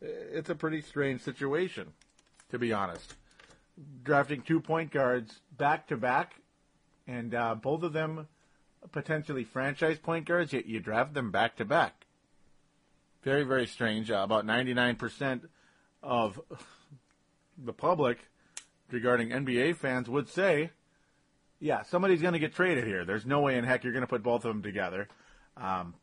It's 0.00 0.50
a 0.50 0.54
pretty 0.54 0.82
strange 0.82 1.22
situation, 1.22 1.92
to 2.50 2.58
be 2.58 2.72
honest. 2.72 3.14
Drafting 4.04 4.42
two 4.42 4.60
point 4.60 4.90
guards 4.90 5.40
back 5.56 5.88
to 5.88 5.96
back, 5.96 6.34
and 7.06 7.34
uh, 7.34 7.54
both 7.54 7.82
of 7.82 7.92
them 7.92 8.28
potentially 8.92 9.44
franchise 9.44 9.98
point 9.98 10.26
guards, 10.26 10.52
yet 10.52 10.66
you 10.66 10.80
draft 10.80 11.14
them 11.14 11.30
back 11.30 11.56
to 11.56 11.64
back. 11.64 12.06
Very, 13.22 13.44
very 13.44 13.66
strange. 13.66 14.10
Uh, 14.10 14.18
about 14.18 14.46
99% 14.46 15.42
of 16.02 16.40
the 17.58 17.72
public 17.72 18.18
regarding 18.90 19.30
NBA 19.30 19.76
fans 19.76 20.08
would 20.08 20.28
say, 20.28 20.70
yeah, 21.58 21.82
somebody's 21.82 22.20
going 22.20 22.34
to 22.34 22.38
get 22.38 22.54
traded 22.54 22.84
here. 22.84 23.04
There's 23.04 23.26
no 23.26 23.40
way 23.40 23.56
in 23.56 23.64
heck 23.64 23.82
you're 23.82 23.92
going 23.92 24.02
to 24.02 24.08
put 24.08 24.22
both 24.22 24.44
of 24.44 24.52
them 24.52 24.62
together. 24.62 25.08
Um, 25.56 25.94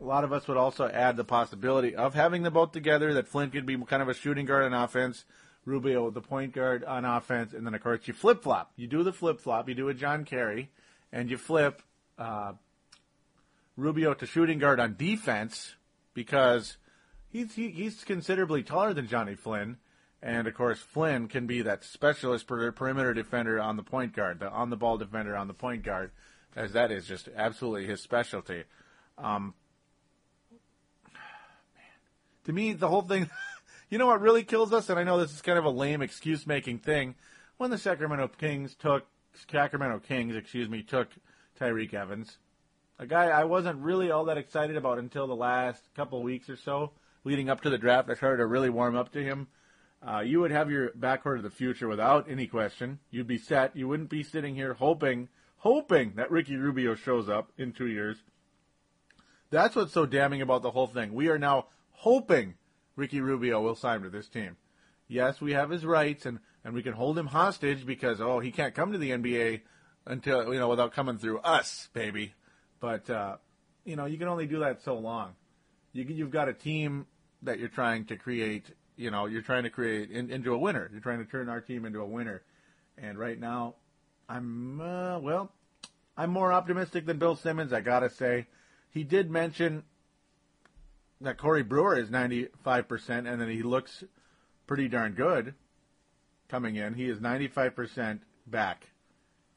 a 0.00 0.04
lot 0.04 0.24
of 0.24 0.32
us 0.32 0.48
would 0.48 0.56
also 0.56 0.88
add 0.88 1.16
the 1.16 1.24
possibility 1.24 1.94
of 1.94 2.14
having 2.14 2.42
them 2.42 2.52
both 2.52 2.72
together, 2.72 3.14
that 3.14 3.28
Flynn 3.28 3.50
could 3.50 3.66
be 3.66 3.76
kind 3.76 4.02
of 4.02 4.08
a 4.08 4.14
shooting 4.14 4.46
guard 4.46 4.64
on 4.64 4.72
offense, 4.72 5.24
Rubio 5.64 6.10
the 6.10 6.20
point 6.20 6.52
guard 6.52 6.84
on 6.84 7.04
offense, 7.04 7.54
and 7.54 7.66
then, 7.66 7.74
of 7.74 7.82
course, 7.82 8.06
you 8.06 8.12
flip 8.12 8.42
flop. 8.42 8.72
You 8.76 8.86
do 8.86 9.02
the 9.02 9.12
flip 9.12 9.40
flop. 9.40 9.68
You 9.68 9.74
do 9.74 9.88
a 9.88 9.94
John 9.94 10.24
Kerry, 10.24 10.70
and 11.14 11.30
you 11.30 11.38
flip 11.38 11.80
uh, 12.18 12.52
Rubio 13.76 14.14
to 14.14 14.26
shooting 14.26 14.58
guard 14.58 14.80
on 14.80 14.96
defense 14.98 15.76
because 16.12 16.76
he's 17.30 17.54
he, 17.54 17.70
he's 17.70 18.02
considerably 18.02 18.64
taller 18.64 18.92
than 18.92 19.06
Johnny 19.06 19.36
Flynn, 19.36 19.78
and 20.20 20.48
of 20.48 20.54
course 20.54 20.80
Flynn 20.80 21.28
can 21.28 21.46
be 21.46 21.62
that 21.62 21.84
specialist 21.84 22.48
per- 22.48 22.72
perimeter 22.72 23.14
defender 23.14 23.60
on 23.60 23.76
the 23.76 23.82
point 23.84 24.12
guard, 24.12 24.40
the 24.40 24.50
on 24.50 24.70
the 24.70 24.76
ball 24.76 24.98
defender 24.98 25.36
on 25.36 25.46
the 25.46 25.54
point 25.54 25.84
guard, 25.84 26.10
as 26.56 26.72
that 26.72 26.90
is 26.90 27.06
just 27.06 27.28
absolutely 27.36 27.86
his 27.86 28.02
specialty. 28.02 28.64
Um, 29.16 29.54
to 32.44 32.52
me, 32.52 32.72
the 32.72 32.88
whole 32.88 33.02
thing, 33.02 33.30
you 33.88 33.98
know 33.98 34.08
what 34.08 34.20
really 34.20 34.42
kills 34.42 34.72
us, 34.72 34.90
and 34.90 34.98
I 34.98 35.04
know 35.04 35.20
this 35.20 35.32
is 35.32 35.42
kind 35.42 35.58
of 35.58 35.64
a 35.64 35.70
lame 35.70 36.02
excuse 36.02 36.44
making 36.44 36.80
thing, 36.80 37.14
when 37.56 37.70
the 37.70 37.78
Sacramento 37.78 38.28
Kings 38.36 38.74
took 38.74 39.06
Sacramento 39.50 40.00
Kings, 40.00 40.36
excuse 40.36 40.68
me, 40.68 40.82
took 40.82 41.08
Tyreke 41.60 41.94
Evans 41.94 42.38
a 42.98 43.06
guy 43.06 43.26
I 43.26 43.44
wasn't 43.44 43.82
really 43.82 44.10
all 44.10 44.24
that 44.26 44.38
excited 44.38 44.76
about 44.76 44.98
until 44.98 45.26
the 45.26 45.36
last 45.36 45.82
couple 45.94 46.22
weeks 46.22 46.48
or 46.48 46.56
so, 46.56 46.92
leading 47.24 47.50
up 47.50 47.60
to 47.62 47.70
the 47.70 47.78
draft. 47.78 48.08
I 48.08 48.14
started 48.14 48.38
to 48.38 48.46
really 48.46 48.70
warm 48.70 48.96
up 48.96 49.12
to 49.12 49.22
him. 49.22 49.48
Uh, 50.06 50.20
you 50.20 50.40
would 50.40 50.50
have 50.50 50.70
your 50.70 50.90
backcourt 50.90 51.38
of 51.38 51.42
the 51.42 51.50
future 51.50 51.88
without 51.88 52.30
any 52.30 52.46
question. 52.46 52.98
You'd 53.10 53.26
be 53.26 53.38
set. 53.38 53.74
You 53.74 53.88
wouldn't 53.88 54.10
be 54.10 54.22
sitting 54.22 54.54
here 54.54 54.74
hoping, 54.74 55.28
hoping 55.58 56.12
that 56.16 56.30
Ricky 56.30 56.56
Rubio 56.56 56.94
shows 56.94 57.28
up 57.28 57.50
in 57.56 57.72
two 57.72 57.86
years. 57.86 58.18
That's 59.50 59.74
what's 59.74 59.92
so 59.92 60.04
damning 60.04 60.42
about 60.42 60.62
the 60.62 60.72
whole 60.72 60.86
thing. 60.86 61.14
We 61.14 61.28
are 61.28 61.38
now 61.38 61.66
hoping 61.90 62.54
Ricky 62.96 63.20
Rubio 63.20 63.62
will 63.62 63.76
sign 63.76 64.02
with 64.02 64.12
this 64.12 64.28
team. 64.28 64.56
Yes, 65.08 65.40
we 65.40 65.52
have 65.52 65.70
his 65.70 65.84
rights, 65.84 66.26
and, 66.26 66.38
and 66.64 66.74
we 66.74 66.82
can 66.82 66.94
hold 66.94 67.18
him 67.18 67.26
hostage 67.26 67.84
because 67.84 68.20
oh 68.20 68.40
he 68.40 68.50
can't 68.50 68.74
come 68.74 68.92
to 68.92 68.98
the 68.98 69.10
NBA 69.10 69.60
until 70.06 70.52
you 70.52 70.58
know 70.58 70.68
without 70.68 70.92
coming 70.92 71.18
through 71.18 71.40
us, 71.40 71.88
baby. 71.92 72.34
But 72.80 73.08
uh, 73.10 73.36
you 73.84 73.96
know, 73.96 74.06
you 74.06 74.18
can 74.18 74.28
only 74.28 74.46
do 74.46 74.60
that 74.60 74.82
so 74.82 74.96
long. 74.98 75.34
You, 75.92 76.04
you've 76.04 76.30
got 76.30 76.48
a 76.48 76.54
team 76.54 77.06
that 77.42 77.58
you're 77.58 77.68
trying 77.68 78.06
to 78.06 78.16
create. 78.16 78.64
You 78.96 79.10
know, 79.10 79.26
you're 79.26 79.42
trying 79.42 79.64
to 79.64 79.70
create 79.70 80.10
in, 80.10 80.30
into 80.30 80.54
a 80.54 80.58
winner. 80.58 80.88
You're 80.90 81.00
trying 81.00 81.18
to 81.18 81.30
turn 81.30 81.48
our 81.48 81.60
team 81.60 81.84
into 81.84 82.00
a 82.00 82.06
winner. 82.06 82.42
And 82.96 83.18
right 83.18 83.38
now, 83.38 83.74
I'm 84.28 84.80
uh, 84.80 85.18
well. 85.18 85.52
I'm 86.16 86.30
more 86.30 86.52
optimistic 86.52 87.06
than 87.06 87.18
Bill 87.18 87.34
Simmons. 87.34 87.72
I 87.72 87.80
gotta 87.80 88.08
say, 88.08 88.46
he 88.90 89.02
did 89.02 89.32
mention 89.32 89.82
that 91.20 91.38
Corey 91.38 91.64
Brewer 91.64 91.98
is 91.98 92.08
95 92.08 92.88
percent, 92.88 93.26
and 93.26 93.40
then 93.40 93.50
he 93.50 93.62
looks 93.62 94.04
pretty 94.66 94.88
darn 94.88 95.12
good 95.12 95.54
coming 96.48 96.76
in. 96.76 96.94
He 96.94 97.08
is 97.08 97.20
95 97.20 97.74
percent 97.74 98.22
back, 98.46 98.88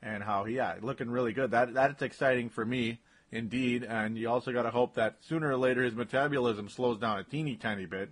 and 0.01 0.23
how 0.23 0.43
he 0.43 0.55
yeah 0.55 0.75
looking 0.81 1.09
really 1.09 1.33
good. 1.33 1.51
That 1.51 1.73
that's 1.73 2.01
exciting 2.01 2.49
for 2.49 2.65
me 2.65 2.99
indeed. 3.31 3.83
And 3.83 4.17
you 4.17 4.29
also 4.29 4.51
got 4.51 4.63
to 4.63 4.71
hope 4.71 4.95
that 4.95 5.17
sooner 5.21 5.49
or 5.49 5.57
later 5.57 5.83
his 5.83 5.95
metabolism 5.95 6.69
slows 6.69 6.99
down 6.99 7.19
a 7.19 7.23
teeny 7.23 7.55
tiny 7.55 7.85
bit, 7.85 8.09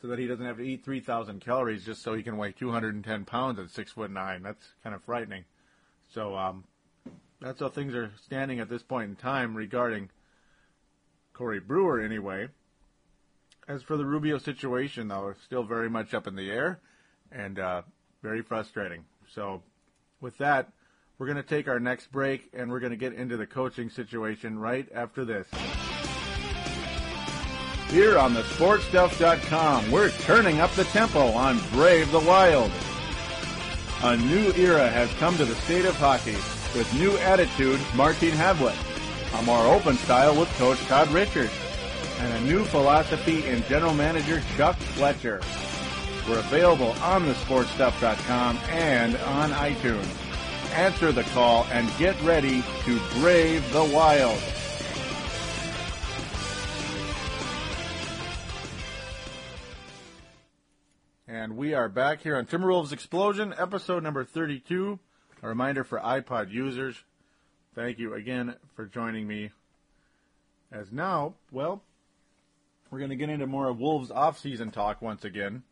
so 0.00 0.08
that 0.08 0.18
he 0.18 0.26
doesn't 0.26 0.44
have 0.44 0.58
to 0.58 0.62
eat 0.62 0.84
3,000 0.84 1.40
calories 1.40 1.84
just 1.84 2.02
so 2.02 2.14
he 2.14 2.22
can 2.22 2.36
weigh 2.36 2.52
210 2.52 3.24
pounds 3.24 3.58
at 3.58 3.70
six 3.70 3.92
foot 3.92 4.10
nine. 4.10 4.42
That's 4.42 4.66
kind 4.82 4.94
of 4.94 5.02
frightening. 5.02 5.44
So 6.12 6.36
um, 6.36 6.64
that's 7.40 7.60
how 7.60 7.68
things 7.68 7.94
are 7.94 8.12
standing 8.24 8.60
at 8.60 8.68
this 8.68 8.82
point 8.82 9.10
in 9.10 9.16
time 9.16 9.56
regarding 9.56 10.10
Corey 11.32 11.60
Brewer, 11.60 12.00
anyway. 12.00 12.48
As 13.68 13.82
for 13.82 13.96
the 13.96 14.06
Rubio 14.06 14.38
situation, 14.38 15.08
though, 15.08 15.28
it's 15.28 15.42
still 15.42 15.64
very 15.64 15.90
much 15.90 16.14
up 16.14 16.28
in 16.28 16.36
the 16.36 16.50
air 16.50 16.78
and 17.32 17.58
uh, 17.58 17.82
very 18.22 18.40
frustrating. 18.40 19.04
So, 19.34 19.60
with 20.20 20.38
that, 20.38 20.70
we're 21.18 21.26
going 21.26 21.36
to 21.36 21.42
take 21.42 21.66
our 21.66 21.80
next 21.80 22.12
break 22.12 22.48
and 22.52 22.70
we're 22.70 22.78
going 22.78 22.90
to 22.90 22.96
get 22.96 23.12
into 23.12 23.36
the 23.36 23.46
coaching 23.46 23.90
situation 23.90 24.58
right 24.58 24.86
after 24.94 25.24
this. 25.24 25.48
Here 27.88 28.18
on 28.18 28.34
the 28.34 28.42
sportstuff.com, 28.42 29.90
we're 29.90 30.10
turning 30.10 30.60
up 30.60 30.70
the 30.72 30.84
tempo 30.84 31.28
on 31.28 31.58
Brave 31.72 32.10
the 32.12 32.20
Wild. 32.20 32.70
A 34.04 34.16
new 34.16 34.52
era 34.52 34.88
has 34.88 35.12
come 35.14 35.36
to 35.38 35.44
the 35.44 35.54
state 35.56 35.86
of 35.86 35.96
hockey 35.96 36.34
with 36.78 36.92
new 36.94 37.16
attitude 37.18 37.80
Martin 37.96 38.30
Havlat, 38.30 38.76
a 39.40 39.42
more 39.42 39.74
open 39.74 39.96
style 39.96 40.38
with 40.38 40.48
Coach 40.58 40.78
Todd 40.86 41.08
Richards, 41.08 41.52
and 42.26 42.44
a 42.44 42.50
new 42.50 42.64
philosophy 42.64 43.46
in 43.46 43.62
General 43.64 43.94
Manager 43.94 44.42
Chuck 44.56 44.76
Fletcher. 44.76 45.40
We're 46.28 46.40
available 46.40 46.90
on 47.02 47.24
the 47.24 47.34
sportstuff.com 47.34 48.58
and 48.70 49.16
on 49.16 49.50
iTunes 49.50 50.22
answer 50.76 51.12
the 51.12 51.22
call 51.24 51.64
and 51.70 51.90
get 51.98 52.20
ready 52.22 52.62
to 52.84 53.00
brave 53.14 53.72
the 53.72 53.84
wild. 53.84 54.38
And 61.26 61.56
we 61.56 61.74
are 61.74 61.88
back 61.88 62.20
here 62.20 62.36
on 62.36 62.46
Timberwolves 62.46 62.92
Explosion, 62.92 63.54
episode 63.56 64.02
number 64.02 64.24
32. 64.24 64.98
A 65.42 65.48
reminder 65.48 65.84
for 65.84 65.98
iPod 66.00 66.50
users, 66.50 67.04
thank 67.74 67.98
you 67.98 68.14
again 68.14 68.56
for 68.74 68.84
joining 68.84 69.26
me. 69.26 69.50
As 70.70 70.92
now, 70.92 71.34
well, 71.50 71.82
we're 72.90 72.98
going 72.98 73.10
to 73.10 73.16
get 73.16 73.30
into 73.30 73.46
more 73.46 73.68
of 73.68 73.78
Wolves 73.78 74.10
off-season 74.10 74.70
talk 74.70 75.02
once 75.02 75.24
again. 75.24 75.62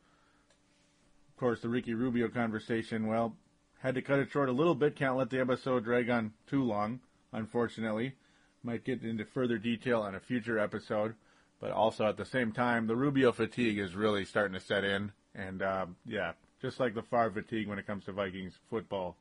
Of 1.28 1.36
course, 1.40 1.60
the 1.60 1.68
Ricky 1.68 1.94
Rubio 1.94 2.28
conversation, 2.28 3.06
well, 3.06 3.36
had 3.80 3.94
to 3.96 4.02
cut 4.02 4.18
it 4.18 4.30
short 4.30 4.48
a 4.48 4.52
little 4.52 4.74
bit. 4.74 4.96
Can't 4.96 5.16
let 5.16 5.30
the 5.30 5.40
episode 5.40 5.84
drag 5.84 6.08
on 6.08 6.32
too 6.46 6.64
long, 6.64 7.00
unfortunately. 7.32 8.14
Might 8.62 8.84
get 8.84 9.02
into 9.02 9.24
further 9.24 9.58
detail 9.58 10.00
on 10.00 10.14
a 10.14 10.20
future 10.20 10.58
episode. 10.58 11.14
But 11.60 11.70
also 11.70 12.06
at 12.06 12.16
the 12.16 12.24
same 12.24 12.52
time, 12.52 12.86
the 12.86 12.96
Rubio 12.96 13.32
fatigue 13.32 13.78
is 13.78 13.94
really 13.94 14.24
starting 14.24 14.54
to 14.54 14.64
set 14.64 14.84
in. 14.84 15.12
And 15.34 15.62
um, 15.62 15.96
yeah, 16.06 16.32
just 16.62 16.80
like 16.80 16.94
the 16.94 17.02
Favre 17.02 17.30
fatigue 17.30 17.68
when 17.68 17.78
it 17.78 17.86
comes 17.86 18.04
to 18.04 18.12
Vikings 18.12 18.58
football 18.70 19.16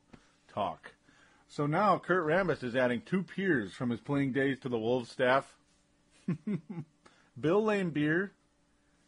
talk. 0.52 0.92
So 1.48 1.66
now 1.66 1.98
Kurt 1.98 2.24
Rambis 2.26 2.64
is 2.64 2.74
adding 2.74 3.02
two 3.02 3.22
peers 3.22 3.74
from 3.74 3.90
his 3.90 4.00
playing 4.00 4.32
days 4.32 4.58
to 4.60 4.68
the 4.68 4.78
Wolves 4.78 5.10
staff. 5.10 5.54
Bill 7.38 7.62
Laimbeer 7.62 8.30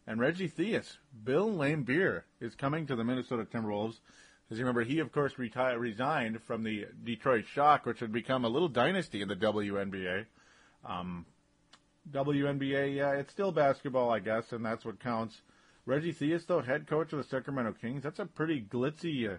and 0.06 0.21
Reggie 0.21 0.49
Theus. 0.49 0.99
Bill 1.25 1.49
Laimbeer 1.50 2.23
is 2.40 2.54
coming 2.54 2.87
to 2.87 2.97
the 2.97 3.04
Minnesota 3.04 3.45
Timberwolves. 3.45 4.00
As 4.50 4.59
you 4.59 4.64
remember, 4.64 4.85
he 4.85 5.00
of 5.00 5.12
course 5.12 5.38
retired, 5.38 5.78
resigned 5.78 6.42
from 6.42 6.62
the 6.62 6.87
Detroit 7.02 7.45
Shock, 7.52 7.87
which 7.87 8.00
had 8.00 8.12
become 8.12 8.45
a 8.45 8.49
little 8.49 8.68
dynasty 8.68 9.23
in 9.23 9.28
the 9.28 9.37
WNBA. 9.37 10.26
Um, 10.85 11.26
WNBA, 12.11 12.95
yeah, 12.95 13.12
it's 13.12 13.33
still 13.33 13.50
basketball, 13.50 14.11
I 14.11 14.21
guess, 14.21 14.52
and 14.52 14.64
that's 14.64 14.85
what 14.85 15.00
counts. 15.00 15.40
Reggie 15.85 16.12
Theus, 16.12 16.47
though, 16.47 16.61
head 16.61 16.87
coach 16.87 17.12
of 17.12 17.18
the 17.18 17.25
Sacramento 17.25 17.75
Kings, 17.80 18.02
that's 18.02 18.18
a 18.18 18.26
pretty 18.26 18.61
glitzy 18.61 19.33
uh, 19.33 19.38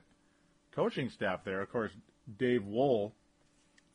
coaching 0.73 1.09
staff 1.09 1.43
there. 1.45 1.61
Of 1.61 1.71
course, 1.71 1.91
Dave 2.37 2.65
Wohl, 2.65 3.13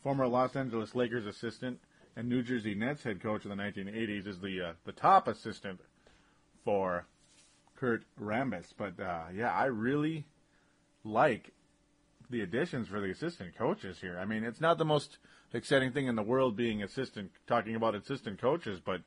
former 0.02 0.26
Los 0.26 0.56
Angeles 0.56 0.94
Lakers 0.94 1.26
assistant 1.26 1.78
and 2.16 2.28
New 2.28 2.42
Jersey 2.42 2.74
Nets 2.74 3.02
head 3.02 3.22
coach 3.22 3.44
in 3.44 3.50
the 3.50 3.56
1980s, 3.56 4.26
is 4.26 4.40
the 4.40 4.60
uh, 4.60 4.72
the 4.84 4.92
top 4.92 5.28
assistant 5.28 5.80
for 6.64 7.06
Kurt 7.76 8.04
Rambis. 8.20 8.72
But 8.76 9.00
uh, 9.00 9.24
yeah, 9.34 9.52
I 9.52 9.66
really 9.66 10.26
like 11.04 11.52
the 12.30 12.40
additions 12.40 12.88
for 12.88 13.00
the 13.00 13.10
assistant 13.10 13.56
coaches 13.56 13.98
here. 14.00 14.18
I 14.18 14.24
mean, 14.24 14.44
it's 14.44 14.60
not 14.60 14.78
the 14.78 14.84
most 14.84 15.18
exciting 15.52 15.92
thing 15.92 16.06
in 16.06 16.16
the 16.16 16.22
world 16.22 16.56
being 16.56 16.82
assistant 16.82 17.30
talking 17.46 17.74
about 17.74 17.94
assistant 17.94 18.40
coaches, 18.40 18.80
but 18.84 19.02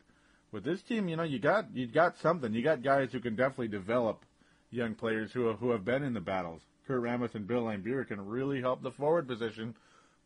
with 0.52 0.64
this 0.64 0.82
team, 0.82 1.10
you 1.10 1.16
know, 1.16 1.24
you 1.24 1.40
got 1.40 1.76
you 1.76 1.88
got 1.88 2.18
something. 2.18 2.54
You 2.54 2.64
got 2.64 2.82
guys 2.82 3.12
who 3.12 3.20
can 3.20 3.36
definitely 3.36 3.68
develop 3.68 4.26
young 4.72 4.96
players 4.96 5.32
who 5.32 5.48
have, 5.48 5.60
who 5.60 5.72
have 5.72 5.86
been 5.86 6.04
in 6.04 6.14
the 6.14 6.22
battles. 6.22 6.62
Kurt 6.88 7.02
Rambis 7.02 7.36
and 7.36 7.48
Bill 7.48 7.64
Laimbeer 7.64 8.08
can 8.08 8.26
really 8.26 8.62
help 8.62 8.82
the 8.82 8.92
forward 8.92 9.28
position 9.28 9.76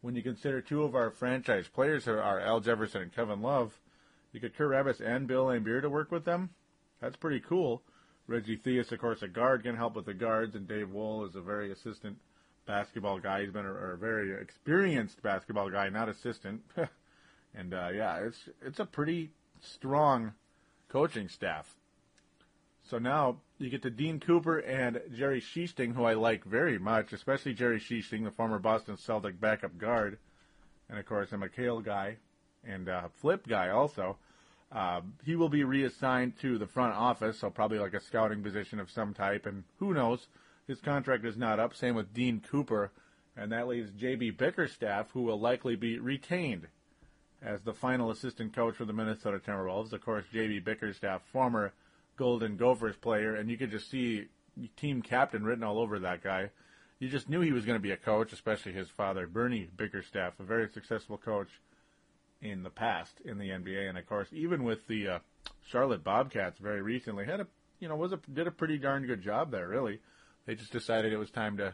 when 0.01 0.15
you 0.15 0.23
consider 0.23 0.61
two 0.61 0.83
of 0.83 0.95
our 0.95 1.11
franchise 1.11 1.67
players 1.67 2.07
are, 2.07 2.39
Al 2.39 2.59
Jefferson 2.59 3.01
and 3.01 3.15
Kevin 3.15 3.41
Love. 3.41 3.79
You 4.31 4.39
get 4.39 4.55
Kurt 4.55 4.71
Rambis 4.71 5.01
and 5.01 5.27
Bill 5.27 5.45
Laimbeer 5.45 5.81
to 5.81 5.89
work 5.89 6.11
with 6.11 6.25
them. 6.25 6.51
That's 7.01 7.15
pretty 7.15 7.39
cool. 7.39 7.81
Reggie 8.27 8.57
Theus, 8.57 8.91
of 8.91 8.99
course, 8.99 9.23
a 9.23 9.27
guard 9.27 9.63
can 9.63 9.75
help 9.75 9.95
with 9.95 10.05
the 10.05 10.13
guards, 10.13 10.55
and 10.55 10.67
Dave 10.67 10.91
Wohl 10.91 11.25
is 11.25 11.35
a 11.35 11.41
very 11.41 11.71
assistant 11.71 12.17
basketball 12.67 13.19
guy. 13.19 13.41
He's 13.41 13.51
been 13.51 13.65
a, 13.65 13.73
a 13.73 13.97
very 13.97 14.39
experienced 14.39 15.23
basketball 15.23 15.71
guy, 15.71 15.89
not 15.89 16.09
assistant. 16.09 16.61
and 17.55 17.73
uh, 17.73 17.89
yeah, 17.93 18.17
it's 18.17 18.37
it's 18.61 18.79
a 18.79 18.85
pretty 18.85 19.31
strong 19.59 20.33
coaching 20.89 21.27
staff. 21.27 21.75
So 22.83 22.99
now 22.99 23.37
you 23.59 23.69
get 23.69 23.81
to 23.83 23.89
Dean 23.89 24.19
Cooper 24.19 24.59
and 24.59 25.01
Jerry 25.13 25.41
Sichting, 25.41 25.93
who 25.93 26.05
I 26.05 26.13
like 26.13 26.45
very 26.45 26.79
much, 26.79 27.11
especially 27.11 27.53
Jerry 27.53 27.79
Sichting, 27.79 28.23
the 28.23 28.31
former 28.31 28.59
Boston 28.59 28.97
Celtic 28.97 29.39
backup 29.39 29.77
guard, 29.77 30.17
and 30.89 30.97
of 30.97 31.05
course 31.05 31.31
I'm 31.31 31.43
a 31.43 31.49
Kale 31.49 31.81
guy 31.81 32.17
and 32.63 32.87
a 32.87 33.09
Flip 33.21 33.45
guy 33.47 33.69
also. 33.69 34.17
Uh, 34.71 35.01
he 35.25 35.35
will 35.35 35.49
be 35.49 35.63
reassigned 35.63 36.39
to 36.39 36.57
the 36.57 36.67
front 36.67 36.93
office, 36.93 37.39
so 37.39 37.49
probably 37.49 37.79
like 37.79 37.93
a 37.93 37.99
scouting 37.99 38.43
position 38.43 38.79
of 38.79 38.89
some 38.89 39.13
type, 39.13 39.45
and 39.45 39.63
who 39.77 39.93
knows, 39.93 40.27
his 40.67 40.79
contract 40.79 41.25
is 41.25 41.37
not 41.37 41.59
up. 41.59 41.75
Same 41.75 41.95
with 41.95 42.13
Dean 42.13 42.39
Cooper, 42.39 42.91
and 43.35 43.51
that 43.51 43.67
leaves 43.67 43.91
J.B. 43.91 44.31
Bickerstaff, 44.31 45.11
who 45.11 45.23
will 45.23 45.39
likely 45.39 45.75
be 45.75 45.97
retained 45.99 46.67
as 47.41 47.61
the 47.61 47.73
final 47.73 48.11
assistant 48.11 48.53
coach 48.53 48.75
for 48.75 48.85
the 48.85 48.93
Minnesota 48.93 49.39
Timberwolves. 49.39 49.91
Of 49.91 50.01
course, 50.01 50.25
J.B. 50.31 50.59
Bickerstaff, 50.59 51.23
former 51.31 51.73
Golden 52.19 52.57
Gophers 52.57 52.97
player, 52.97 53.33
and 53.33 53.49
you 53.49 53.57
could 53.57 53.71
just 53.71 53.89
see 53.89 54.25
team 54.75 55.01
captain 55.01 55.45
written 55.45 55.63
all 55.63 55.79
over 55.79 55.99
that 55.99 56.21
guy. 56.21 56.49
You 56.99 57.07
just 57.07 57.29
knew 57.29 57.39
he 57.39 57.53
was 57.53 57.63
going 57.63 57.77
to 57.77 57.81
be 57.81 57.91
a 57.91 57.97
coach, 57.97 58.33
especially 58.33 58.73
his 58.73 58.89
father, 58.89 59.25
Bernie 59.25 59.69
Bickerstaff, 59.73 60.37
a 60.37 60.43
very 60.43 60.67
successful 60.67 61.17
coach 61.17 61.47
in 62.41 62.63
the 62.63 62.69
past 62.69 63.21
in 63.23 63.37
the 63.37 63.47
NBA, 63.47 63.87
and 63.87 63.97
of 63.97 64.05
course, 64.05 64.27
even 64.33 64.65
with 64.65 64.85
the 64.87 65.07
uh, 65.07 65.19
Charlotte 65.65 66.03
Bobcats, 66.03 66.59
very 66.59 66.81
recently 66.81 67.23
had 67.23 67.39
a 67.39 67.47
you 67.79 67.87
know 67.87 67.95
was 67.95 68.11
a 68.11 68.19
did 68.33 68.47
a 68.47 68.51
pretty 68.51 68.77
darn 68.77 69.05
good 69.05 69.21
job 69.21 69.49
there. 69.49 69.69
Really, 69.69 70.01
they 70.45 70.55
just 70.55 70.73
decided 70.73 71.13
it 71.13 71.17
was 71.17 71.31
time 71.31 71.55
to 71.55 71.73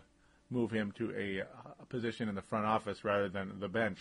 move 0.51 0.69
him 0.69 0.91
to 0.99 1.11
a, 1.17 1.39
a 1.81 1.85
position 1.87 2.29
in 2.29 2.35
the 2.35 2.41
front 2.43 2.67
office 2.67 3.03
rather 3.03 3.29
than 3.29 3.59
the 3.59 3.67
bench. 3.67 3.99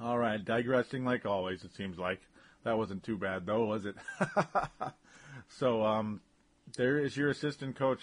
All 0.00 0.16
right, 0.16 0.42
digressing 0.42 1.04
like 1.04 1.26
always, 1.26 1.62
it 1.62 1.74
seems 1.74 1.98
like. 1.98 2.22
That 2.68 2.76
wasn't 2.76 3.02
too 3.02 3.16
bad 3.16 3.46
though, 3.46 3.64
was 3.64 3.86
it? 3.86 3.96
so 5.48 5.86
um, 5.86 6.20
there 6.76 6.98
is 6.98 7.16
your 7.16 7.30
assistant 7.30 7.76
coach, 7.76 8.02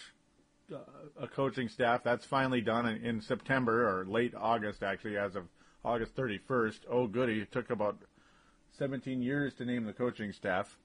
uh, 0.74 0.80
a 1.22 1.28
coaching 1.28 1.70
staff. 1.70 2.02
That's 2.04 2.26
finally 2.26 2.62
done 2.62 2.88
in, 2.88 3.06
in, 3.06 3.22
September 3.22 3.88
or 3.88 4.06
late 4.06 4.34
August, 4.36 4.82
actually, 4.82 5.18
as 5.18 5.36
of 5.36 5.44
August 5.84 6.16
31st. 6.16 6.80
Oh, 6.90 7.06
goody! 7.06 7.42
It 7.42 7.52
took 7.52 7.70
about 7.70 8.00
17 8.80 9.22
years 9.22 9.54
to 9.54 9.66
name 9.66 9.86
the 9.86 9.94
coaching 9.94 10.34
staff, 10.34 10.80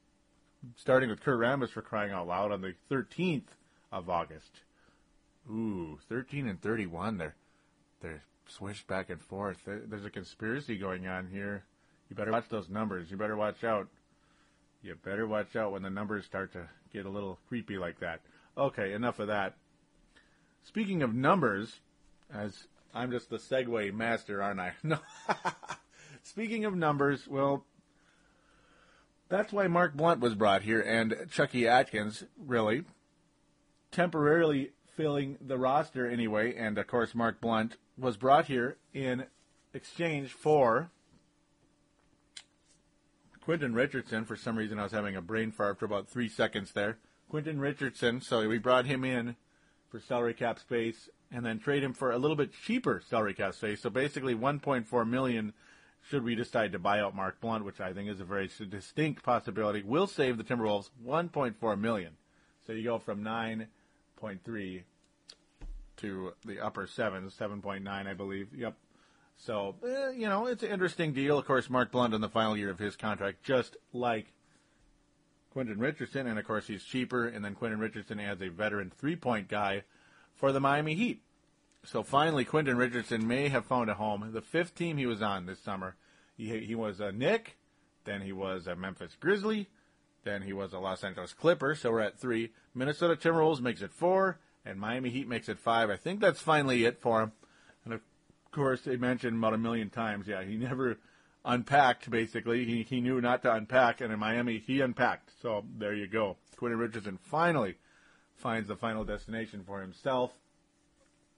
starting 0.76 1.08
with 1.08 1.22
Kurt 1.22 1.40
Rambis 1.40 1.70
for 1.70 1.80
crying 1.80 2.12
out 2.12 2.26
loud 2.26 2.52
on 2.52 2.60
the 2.60 2.74
13th 2.90 3.48
of 3.90 4.10
August. 4.10 4.60
Ooh, 5.50 5.98
13 6.10 6.46
and 6.46 6.60
31. 6.60 7.16
They're 7.16 7.34
they're 8.02 8.24
swished 8.46 8.86
back 8.86 9.08
and 9.08 9.22
forth. 9.22 9.56
There's 9.64 10.04
a 10.04 10.10
conspiracy 10.10 10.76
going 10.76 11.06
on 11.06 11.28
here. 11.28 11.64
You 12.10 12.16
better 12.16 12.32
watch 12.32 12.48
those 12.48 12.68
numbers. 12.68 13.10
You 13.10 13.16
better 13.16 13.36
watch 13.36 13.62
out. 13.62 13.88
You 14.82 14.96
better 14.96 15.26
watch 15.26 15.54
out 15.54 15.72
when 15.72 15.82
the 15.82 15.90
numbers 15.90 16.24
start 16.24 16.52
to 16.52 16.68
get 16.92 17.06
a 17.06 17.10
little 17.10 17.38
creepy 17.48 17.78
like 17.78 18.00
that. 18.00 18.20
Okay, 18.58 18.92
enough 18.92 19.20
of 19.20 19.28
that. 19.28 19.54
Speaking 20.64 21.02
of 21.02 21.14
numbers, 21.14 21.80
as 22.34 22.66
I'm 22.92 23.12
just 23.12 23.30
the 23.30 23.36
segue 23.36 23.94
master, 23.94 24.42
aren't 24.42 24.60
I? 24.60 24.72
No. 24.82 24.98
Speaking 26.22 26.64
of 26.66 26.76
numbers, 26.76 27.26
well, 27.26 27.64
that's 29.28 29.52
why 29.52 29.68
Mark 29.68 29.94
Blount 29.94 30.20
was 30.20 30.34
brought 30.34 30.62
here 30.62 30.80
and 30.80 31.16
Chucky 31.30 31.66
Atkins, 31.66 32.24
really, 32.36 32.82
temporarily 33.90 34.72
filling 34.96 35.38
the 35.40 35.56
roster 35.56 36.06
anyway. 36.10 36.54
And 36.54 36.76
of 36.76 36.86
course, 36.88 37.14
Mark 37.14 37.40
Blount 37.40 37.76
was 37.96 38.16
brought 38.18 38.46
here 38.46 38.76
in 38.92 39.26
exchange 39.72 40.32
for 40.32 40.90
Quentin 43.50 43.74
Richardson. 43.74 44.24
For 44.24 44.36
some 44.36 44.56
reason, 44.56 44.78
I 44.78 44.84
was 44.84 44.92
having 44.92 45.16
a 45.16 45.20
brain 45.20 45.50
fart 45.50 45.80
for 45.80 45.84
about 45.84 46.08
three 46.08 46.28
seconds 46.28 46.70
there. 46.70 46.98
Quentin 47.28 47.58
Richardson. 47.58 48.20
So 48.20 48.48
we 48.48 48.58
brought 48.58 48.86
him 48.86 49.02
in 49.04 49.34
for 49.88 49.98
salary 49.98 50.34
cap 50.34 50.60
space, 50.60 51.08
and 51.32 51.44
then 51.44 51.58
trade 51.58 51.82
him 51.82 51.92
for 51.92 52.12
a 52.12 52.18
little 52.18 52.36
bit 52.36 52.52
cheaper 52.52 53.02
salary 53.10 53.34
cap 53.34 53.54
space. 53.54 53.80
So 53.80 53.90
basically, 53.90 54.36
1.4 54.36 55.08
million. 55.08 55.52
Should 56.08 56.22
we 56.22 56.36
decide 56.36 56.70
to 56.70 56.78
buy 56.78 57.00
out 57.00 57.16
Mark 57.16 57.40
Blount, 57.40 57.64
which 57.64 57.80
I 57.80 57.92
think 57.92 58.08
is 58.08 58.20
a 58.20 58.24
very 58.24 58.48
distinct 58.70 59.24
possibility, 59.24 59.82
will 59.82 60.06
save 60.06 60.38
the 60.38 60.44
Timberwolves 60.44 60.90
1.4 61.04 61.80
million. 61.80 62.12
So 62.68 62.72
you 62.72 62.84
go 62.84 63.00
from 63.00 63.24
9.3 63.24 64.82
to 65.96 66.32
the 66.46 66.60
upper 66.60 66.86
sevens, 66.86 67.34
7.9, 67.36 67.88
I 67.88 68.14
believe. 68.14 68.54
Yep. 68.54 68.76
So, 69.42 69.76
eh, 69.82 70.10
you 70.10 70.28
know, 70.28 70.46
it's 70.46 70.62
an 70.62 70.70
interesting 70.70 71.14
deal. 71.14 71.38
Of 71.38 71.46
course, 71.46 71.70
Mark 71.70 71.90
Blount 71.90 72.12
in 72.12 72.20
the 72.20 72.28
final 72.28 72.56
year 72.56 72.68
of 72.68 72.78
his 72.78 72.94
contract, 72.94 73.42
just 73.42 73.76
like 73.92 74.34
Quentin 75.50 75.78
Richardson, 75.78 76.26
and 76.26 76.38
of 76.38 76.46
course 76.46 76.66
he's 76.66 76.84
cheaper. 76.84 77.26
And 77.26 77.42
then 77.42 77.54
Quentin 77.54 77.80
Richardson 77.80 78.20
as 78.20 78.42
a 78.42 78.48
veteran 78.48 78.92
three-point 78.94 79.48
guy 79.48 79.84
for 80.34 80.52
the 80.52 80.60
Miami 80.60 80.94
Heat. 80.94 81.22
So 81.84 82.02
finally, 82.02 82.44
Quentin 82.44 82.76
Richardson 82.76 83.26
may 83.26 83.48
have 83.48 83.64
found 83.64 83.88
a 83.88 83.94
home. 83.94 84.28
The 84.32 84.42
fifth 84.42 84.74
team 84.74 84.98
he 84.98 85.06
was 85.06 85.22
on 85.22 85.46
this 85.46 85.58
summer, 85.58 85.96
he 86.36 86.58
he 86.60 86.74
was 86.74 87.00
a 87.00 87.10
Knick, 87.10 87.56
then 88.04 88.20
he 88.20 88.32
was 88.32 88.66
a 88.66 88.76
Memphis 88.76 89.16
Grizzly, 89.18 89.68
then 90.22 90.42
he 90.42 90.52
was 90.52 90.74
a 90.74 90.78
Los 90.78 91.02
Angeles 91.02 91.32
Clipper. 91.32 91.74
So 91.74 91.92
we're 91.92 92.00
at 92.00 92.18
three. 92.18 92.52
Minnesota 92.74 93.16
Timberwolves 93.16 93.62
makes 93.62 93.80
it 93.80 93.94
four, 93.94 94.38
and 94.66 94.78
Miami 94.78 95.08
Heat 95.08 95.26
makes 95.26 95.48
it 95.48 95.58
five. 95.58 95.88
I 95.88 95.96
think 95.96 96.20
that's 96.20 96.42
finally 96.42 96.84
it 96.84 97.00
for 97.00 97.22
him. 97.22 97.32
Of 98.50 98.56
course, 98.56 98.80
they 98.80 98.96
mentioned 98.96 99.38
about 99.38 99.54
a 99.54 99.58
million 99.58 99.90
times. 99.90 100.26
Yeah, 100.26 100.42
he 100.42 100.56
never 100.56 100.98
unpacked. 101.44 102.10
Basically, 102.10 102.64
he 102.64 102.82
he 102.82 103.00
knew 103.00 103.20
not 103.20 103.42
to 103.42 103.52
unpack, 103.52 104.00
and 104.00 104.12
in 104.12 104.18
Miami 104.18 104.58
he 104.58 104.80
unpacked. 104.80 105.30
So 105.40 105.64
there 105.78 105.94
you 105.94 106.08
go. 106.08 106.36
Quentin 106.56 106.80
Richardson 106.80 107.20
finally 107.22 107.76
finds 108.34 108.66
the 108.66 108.74
final 108.74 109.04
destination 109.04 109.62
for 109.64 109.80
himself. 109.80 110.32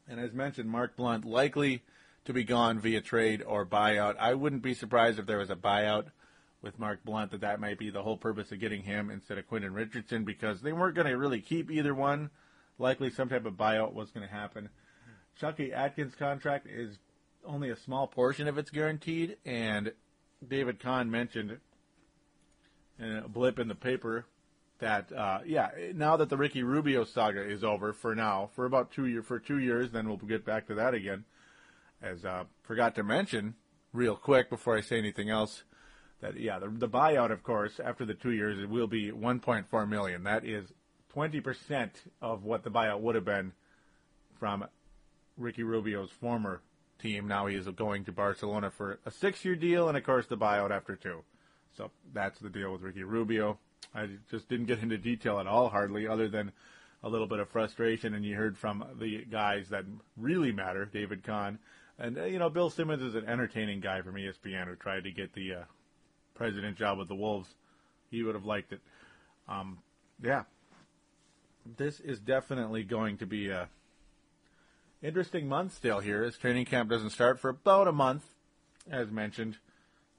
And 0.09 0.18
as 0.20 0.33
mentioned, 0.33 0.70
Mark 0.70 0.96
Blount 0.96 1.27
likely 1.27 1.83
to 2.25 2.33
be 2.33 2.44
gone 2.44 2.81
via 2.81 3.03
trade 3.03 3.42
or 3.46 3.66
buyout. 3.66 4.16
I 4.18 4.33
wouldn't 4.33 4.62
be 4.62 4.72
surprised 4.72 5.18
if 5.18 5.27
there 5.27 5.38
was 5.38 5.51
a 5.51 5.57
buyout 5.57 6.07
with 6.62 6.79
Mark 6.79 7.05
Blount 7.05 7.33
that 7.33 7.42
that 7.42 7.61
might 7.61 7.79
be 7.79 7.90
the 7.90 8.03
whole 8.03 8.16
purpose 8.16 8.53
of 8.53 8.61
getting 8.61 8.83
him 8.83 9.11
instead 9.11 9.37
of 9.37 9.46
Quentin 9.48 9.75
Richardson 9.75 10.25
because 10.25 10.62
they 10.62 10.72
weren't 10.72 10.94
going 10.94 11.09
to 11.09 11.18
really 11.18 11.42
keep 11.42 11.70
either 11.70 11.94
one. 11.94 12.31
Likely 12.79 13.11
some 13.11 13.29
type 13.29 13.44
of 13.44 13.55
buyout 13.55 13.92
was 13.92 14.11
going 14.11 14.27
to 14.27 14.33
happen. 14.33 14.70
Chucky 15.38 15.72
Atkins' 15.72 16.14
contract 16.14 16.66
is 16.66 16.98
only 17.45 17.71
a 17.71 17.77
small 17.77 18.07
portion 18.07 18.49
of 18.49 18.59
it's 18.59 18.71
guaranteed, 18.71 19.37
and 19.45 19.93
David 20.47 20.81
Kahn 20.81 21.11
mentioned 21.11 21.59
in 22.99 23.17
a 23.17 23.29
blip 23.29 23.59
in 23.59 23.69
the 23.69 23.75
paper 23.75 24.27
that 24.79 25.13
uh, 25.13 25.39
yeah, 25.47 25.71
now 25.95 26.17
that 26.17 26.29
the 26.29 26.37
Ricky 26.37 26.63
Rubio 26.63 27.05
saga 27.05 27.43
is 27.43 27.63
over 27.63 27.93
for 27.93 28.15
now, 28.15 28.51
for 28.55 28.67
about 28.67 28.91
two 28.91 29.07
year 29.07 29.23
for 29.23 29.39
two 29.39 29.59
years, 29.59 29.93
then 29.93 30.09
we'll 30.09 30.17
get 30.19 30.45
back 30.45 30.67
to 30.67 30.75
that 30.75 30.95
again. 30.95 31.25
As 32.03 32.25
uh, 32.25 32.45
forgot 32.65 32.97
to 32.97 33.05
mention 33.05 33.55
real 33.93 34.17
quick 34.17 34.51
before 34.51 34.77
I 34.77 34.81
say 34.81 34.99
anything 34.99 35.31
else, 35.31 35.63
that 36.21 36.39
yeah, 36.39 36.59
the, 36.59 36.69
the 36.69 36.89
buyout, 36.89 37.31
of 37.31 37.45
course, 37.45 37.79
after 37.83 38.05
the 38.05 38.15
two 38.15 38.33
years, 38.33 38.59
it 38.59 38.69
will 38.69 38.89
be 38.89 39.13
1.4 39.13 39.89
million. 39.89 40.25
That 40.25 40.45
is 40.45 40.73
20 41.11 41.41
percent 41.41 41.93
of 42.21 42.43
what 42.43 42.65
the 42.65 42.71
buyout 42.71 43.01
would 43.01 43.15
have 43.15 43.25
been 43.25 43.53
from 44.41 44.65
Ricky 45.37 45.63
Rubio's 45.63 46.11
former 46.21 46.61
team. 47.03 47.27
Now 47.27 47.47
he 47.47 47.57
is 47.57 47.67
going 47.67 48.05
to 48.05 48.12
Barcelona 48.12 48.71
for 48.71 48.99
a 49.05 49.11
six-year 49.11 49.57
deal, 49.57 49.88
and 49.88 49.99
of 49.99 50.05
course 50.05 50.27
the 50.27 50.37
buyout 50.37 50.71
after 50.71 50.97
two. 50.97 51.23
So 51.77 51.91
that's 52.12 52.38
the 52.38 52.51
deal 52.51 52.73
with 52.73 52.83
Ricky 52.83 53.03
Rubio. 53.03 53.59
I 53.95 54.09
just 54.31 54.49
didn't 54.49 54.67
get 54.67 54.83
into 54.83 54.97
detail 54.97 55.38
at 55.38 55.47
all, 55.47 55.69
hardly, 55.69 56.07
other 56.07 56.29
than 56.29 56.53
a 57.03 57.09
little 57.09 57.27
bit 57.27 57.41
of 57.41 57.49
frustration. 57.49 58.15
And 58.15 58.25
you 58.25 58.37
heard 58.37 58.57
from 58.57 58.85
the 58.99 59.25
guys 59.25 59.69
that 59.71 59.85
really 60.17 60.53
matter, 60.53 60.85
David 60.85 61.25
Kahn, 61.25 61.59
and 61.99 62.19
uh, 62.19 62.25
you 62.25 62.38
know 62.38 62.49
Bill 62.49 62.71
Simmons 62.71 63.03
is 63.03 63.15
an 63.15 63.27
entertaining 63.27 63.81
guy 63.81 64.03
from 64.03 64.15
ESPN 64.15 64.67
who 64.67 64.77
tried 64.77 65.05
to 65.05 65.11
get 65.11 65.35
the 65.35 65.55
uh, 65.55 65.62
president 66.35 66.77
job 66.77 66.99
with 66.99 67.09
the 67.09 67.15
Wolves. 67.15 67.49
He 68.11 68.23
would 68.23 68.35
have 68.35 68.45
liked 68.45 68.73
it. 68.73 68.81
Um, 69.49 69.79
yeah, 70.23 70.45
this 71.77 72.01
is 72.01 72.19
definitely 72.19 72.85
going 72.85 73.19
to 73.19 73.27
be 73.27 73.49
a 73.49 73.69
interesting 75.03 75.49
month 75.49 75.75
still 75.75 76.01
here 76.01 76.23
as 76.23 76.37
training 76.37 76.67
camp 76.67 76.88
doesn't 76.91 77.11
start 77.11 77.41
for 77.41 77.51
about 77.51 77.88
a 77.88 77.93
month, 77.93 78.25
as 78.91 79.11
mentioned. 79.11 79.57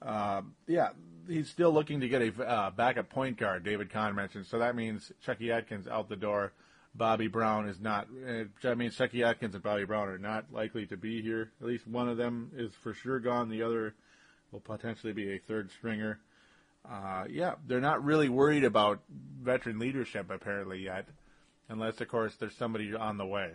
Uh, 0.02 0.42
yeah, 0.68 0.90
he's 1.28 1.50
still 1.50 1.72
looking 1.72 2.02
to 2.02 2.10
get 2.10 2.22
a 2.22 2.44
uh, 2.44 2.70
backup 2.72 3.10
point 3.10 3.38
guard. 3.38 3.64
David 3.64 3.92
Kahn 3.92 4.16
mentioned, 4.16 4.46
so 4.46 4.60
that 4.60 4.76
means 4.76 5.12
Chucky 5.26 5.52
Atkins 5.52 5.88
out 5.88 6.10
the 6.10 6.16
door. 6.16 6.52
Bobby 6.96 7.28
Brown 7.28 7.68
is 7.68 7.80
not. 7.80 8.08
Uh, 8.28 8.44
that 8.62 8.78
means 8.78 8.96
Chucky 8.96 9.24
Atkins 9.24 9.56
and 9.56 9.64
Bobby 9.64 9.86
Brown 9.86 10.10
are 10.10 10.20
not 10.20 10.54
likely 10.54 10.86
to 10.88 10.98
be 10.98 11.22
here. 11.22 11.52
At 11.60 11.68
least 11.68 11.88
one 11.88 12.08
of 12.08 12.18
them 12.18 12.52
is 12.56 12.72
for 12.84 12.94
sure 12.94 13.20
gone. 13.20 13.50
The 13.50 13.64
other 13.64 13.96
will 14.52 14.60
potentially 14.60 15.14
be 15.14 15.34
a 15.34 15.40
third 15.40 15.72
stringer. 15.72 16.20
Uh, 16.88 17.24
yeah, 17.30 17.56
they're 17.66 17.82
not 17.82 18.04
really 18.04 18.30
worried 18.30 18.64
about 18.64 19.02
veteran 19.42 19.80
leadership 19.80 20.30
apparently 20.30 20.80
yet, 20.84 21.08
unless 21.70 22.00
of 22.02 22.10
course 22.10 22.36
there's 22.40 22.56
somebody 22.56 22.94
on 22.94 23.18
the 23.18 23.26
way. 23.26 23.54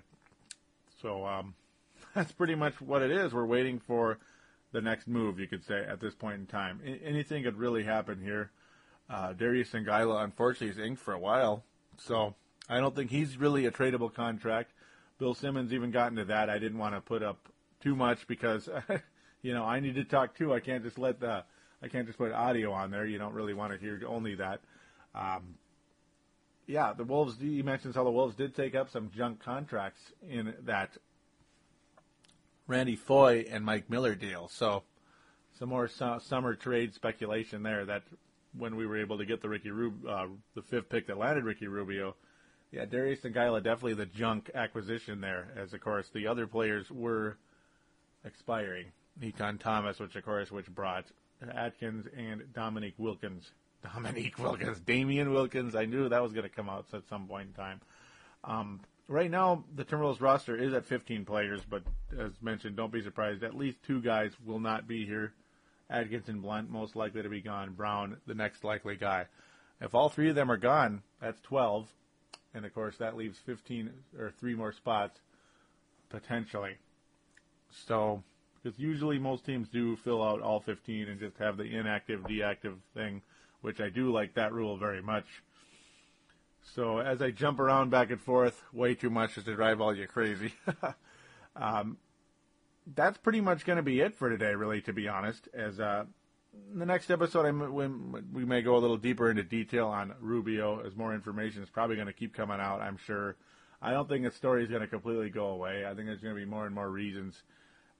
So 1.01 1.27
um, 1.27 1.55
that's 2.15 2.33
pretty 2.33 2.55
much 2.55 2.81
what 2.81 3.03
it 3.03 3.11
is. 3.11 3.33
We're 3.33 3.47
waiting 3.47 3.79
for 3.79 4.19
the 4.73 4.81
next 4.81 5.09
move, 5.09 5.39
you 5.39 5.47
could 5.47 5.65
say, 5.65 5.85
at 5.87 6.01
this 6.01 6.15
point 6.15 6.41
in 6.41 6.47
time. 6.47 6.81
I- 6.85 7.01
anything 7.05 7.43
could 7.45 7.57
really 7.59 7.85
happen 7.85 8.21
here. 8.21 8.51
Uh, 9.09 9.33
Darius 9.33 9.71
Songaila, 9.71 10.23
unfortunately, 10.23 10.69
is 10.69 10.79
inked 10.79 11.01
for 11.01 11.15
a 11.15 11.19
while, 11.19 11.65
so 11.97 12.35
I 12.69 12.79
don't 12.79 12.95
think 12.95 13.11
he's 13.11 13.39
really 13.39 13.65
a 13.65 13.71
tradable 13.71 14.13
contract. 14.13 14.73
Bill 15.19 15.35
Simmons 15.35 15.73
even 15.73 15.91
got 15.91 16.11
into 16.11 16.27
that. 16.27 16.51
I 16.51 16.59
didn't 16.59 16.79
want 16.79 16.95
to 16.95 17.01
put 17.01 17.23
up 17.23 17.49
too 17.81 17.97
much 17.97 18.27
because, 18.27 18.69
you 19.43 19.55
know, 19.55 19.65
I 19.65 19.81
need 19.81 19.95
to 19.95 20.05
talk 20.05 20.37
too. 20.37 20.53
I 20.53 20.61
can't 20.61 20.85
just 20.85 20.99
let 20.99 21.21
the, 21.21 21.45
I 21.83 21.89
can't 21.89 22.07
just 22.07 22.19
put 22.19 22.33
audio 22.33 22.73
on 22.73 22.91
there. 22.91 23.07
You 23.07 23.19
don't 23.19 23.33
really 23.33 23.55
want 23.55 23.73
to 23.73 23.79
hear 23.79 24.01
only 24.07 24.35
that. 24.35 24.61
Um, 25.15 25.55
yeah, 26.69 26.93
the 26.93 27.03
Wolves. 27.03 27.39
You 27.41 27.65
mentioned 27.65 27.95
how 27.95 28.05
the 28.05 28.11
Wolves 28.11 28.37
did 28.37 28.55
take 28.55 28.75
up 28.75 28.91
some 28.91 29.11
junk 29.17 29.43
contracts 29.43 30.01
in 30.29 30.55
that 30.67 30.91
Randy 32.67 32.95
Foye 32.95 33.47
and 33.51 33.65
Mike 33.65 33.89
Miller 33.89 34.15
deal. 34.15 34.49
So 34.49 34.83
some 35.59 35.71
more 35.71 35.89
su- 35.89 36.21
summer 36.21 36.55
trade 36.55 36.95
speculation 36.95 37.63
there. 37.63 37.87
That 37.87 38.03
when 38.57 38.77
we 38.77 38.87
were 38.87 38.99
able 38.99 39.17
to 39.17 39.25
get 39.25 39.41
the 39.41 39.49
Ricky 39.49 39.71
Rub- 39.71 40.07
uh, 40.07 40.27
the 40.55 40.63
fifth 40.63 40.91
pick 40.91 41.07
that 41.07 41.17
landed 41.17 41.45
Ricky 41.45 41.67
Rubio, 41.67 42.15
yeah, 42.71 42.85
Darius 42.85 43.21
Songaila 43.21 43.63
definitely 43.65 43.95
the 43.95 44.07
junk 44.07 44.51
acquisition 44.55 45.23
there. 45.23 45.49
As 45.57 45.73
of 45.73 45.81
course 45.81 46.11
the 46.13 46.27
other 46.27 46.47
players 46.47 46.91
were 46.91 47.39
expiring. 48.27 48.93
Nikon 49.19 49.57
Thomas, 49.57 49.99
which 49.99 50.15
of 50.17 50.25
course 50.25 50.53
which 50.53 50.67
brought 50.67 51.07
Atkins 51.51 52.07
and 52.15 52.53
Dominique 52.53 52.95
Wilkins. 52.99 53.53
Dominique 53.83 54.39
Wilkins, 54.39 54.81
Damian 54.81 55.33
Wilkins. 55.33 55.75
I 55.75 55.85
knew 55.85 56.09
that 56.09 56.23
was 56.23 56.33
going 56.33 56.49
to 56.49 56.55
come 56.55 56.69
out 56.69 56.87
at 56.93 57.09
some 57.09 57.27
point 57.27 57.49
in 57.49 57.55
time. 57.55 57.81
Um, 58.45 58.81
right 59.09 59.31
now, 59.31 59.65
the 59.75 59.85
Timberwolves 59.85 60.21
roster 60.21 60.57
is 60.57 60.73
at 60.73 60.87
15 60.87 61.25
players, 61.25 61.61
but 61.69 61.83
as 62.19 62.33
mentioned, 62.41 62.77
don't 62.77 62.93
be 62.93 63.03
surprised. 63.03 63.43
At 63.43 63.57
least 63.57 63.83
two 63.83 64.01
guys 64.01 64.33
will 64.45 64.61
not 64.61 64.87
be 64.87 65.05
here. 65.05 65.33
Atkins 65.91 66.29
and 66.29 66.43
Blount 66.43 66.71
most 66.71 66.97
likely 66.97 67.23
to 67.23 67.29
be 67.29 67.41
gone. 67.41 67.73
Brown, 67.73 68.19
the 68.27 68.35
next 68.35 68.63
likely 68.63 68.97
guy. 68.97 69.27
If 69.81 69.95
all 69.95 70.09
three 70.09 70.29
of 70.29 70.35
them 70.35 70.51
are 70.51 70.57
gone, 70.57 71.03
that's 71.21 71.41
12, 71.43 71.89
and 72.53 72.65
of 72.67 72.75
course 72.75 72.97
that 72.99 73.17
leaves 73.17 73.39
15 73.47 73.91
or 74.19 74.33
three 74.39 74.55
more 74.55 74.73
spots 74.73 75.21
potentially. 76.11 76.77
So, 77.71 78.23
because 78.63 78.79
usually 78.79 79.19
most 79.19 79.45
teams 79.45 79.69
do 79.69 79.97
fill 79.97 80.23
out 80.23 80.43
all 80.43 80.61
15 80.61 81.09
and 81.09 81.21
just 81.21 81.39
have 81.39 81.57
the 81.57 81.65
inactive, 81.65 82.27
deactive 82.27 82.77
thing, 82.95 83.23
which 83.61 83.81
I 83.81 83.89
do 83.89 84.13
like 84.13 84.35
that 84.35 84.53
rule 84.53 84.77
very 84.77 85.03
much. 85.03 85.27
So 86.75 86.99
as 86.99 87.23
I 87.23 87.31
jump 87.31 87.61
around 87.61 87.91
back 87.91 88.11
and 88.11 88.21
forth, 88.21 88.63
way 88.73 88.95
too 88.95 89.11
much 89.11 89.35
just 89.35 89.47
to 89.47 89.55
drive 89.55 89.81
all 89.81 89.95
you 89.95 90.07
crazy. 90.07 90.53
um, 91.57 91.97
that's 92.95 93.19
pretty 93.19 93.41
much 93.41 93.65
going 93.65 93.77
to 93.77 93.83
be 93.83 94.01
it 94.01 94.15
for 94.15 94.29
today, 94.31 94.55
really, 94.55 94.81
to 94.83 94.93
be 94.93 95.09
honest. 95.09 95.49
As 95.55 95.81
uh, 95.81 96.05
the 96.75 96.87
next 96.87 97.11
episode, 97.11 97.47
I 97.47 97.49
m- 97.49 97.73
we, 97.73 97.87
we 98.33 98.45
may 98.45 98.63
go 98.63 98.77
a 98.77 98.79
little 98.79 98.97
deeper 98.97 99.31
into 99.31 99.43
detail 99.43 99.89
on 99.89 100.15
Rubio, 100.21 100.85
as 100.87 100.95
more 100.97 101.15
information 101.15 101.63
is 101.63 101.71
probably 101.71 101.97
going 101.97 102.07
to 102.07 102.13
keep 102.13 102.35
coming 102.35 102.61
out. 102.61 102.81
I'm 102.81 102.99
sure. 103.07 103.37
I 103.81 103.93
don't 103.93 104.09
think 104.09 104.25
the 104.25 104.31
story 104.31 104.65
is 104.65 104.69
going 104.69 104.83
to 104.83 104.89
completely 104.89 105.31
go 105.31 105.47
away. 105.47 105.85
I 105.85 105.95
think 105.95 106.07
there's 106.07 106.21
going 106.21 106.35
to 106.35 106.41
be 106.41 106.47
more 106.47 106.67
and 106.67 106.75
more 106.75 106.91
reasons 106.91 107.43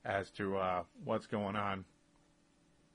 as 0.03 0.29
to 0.31 0.57
uh, 0.57 0.83
what's 1.03 1.27
going 1.27 1.55
on. 1.55 1.85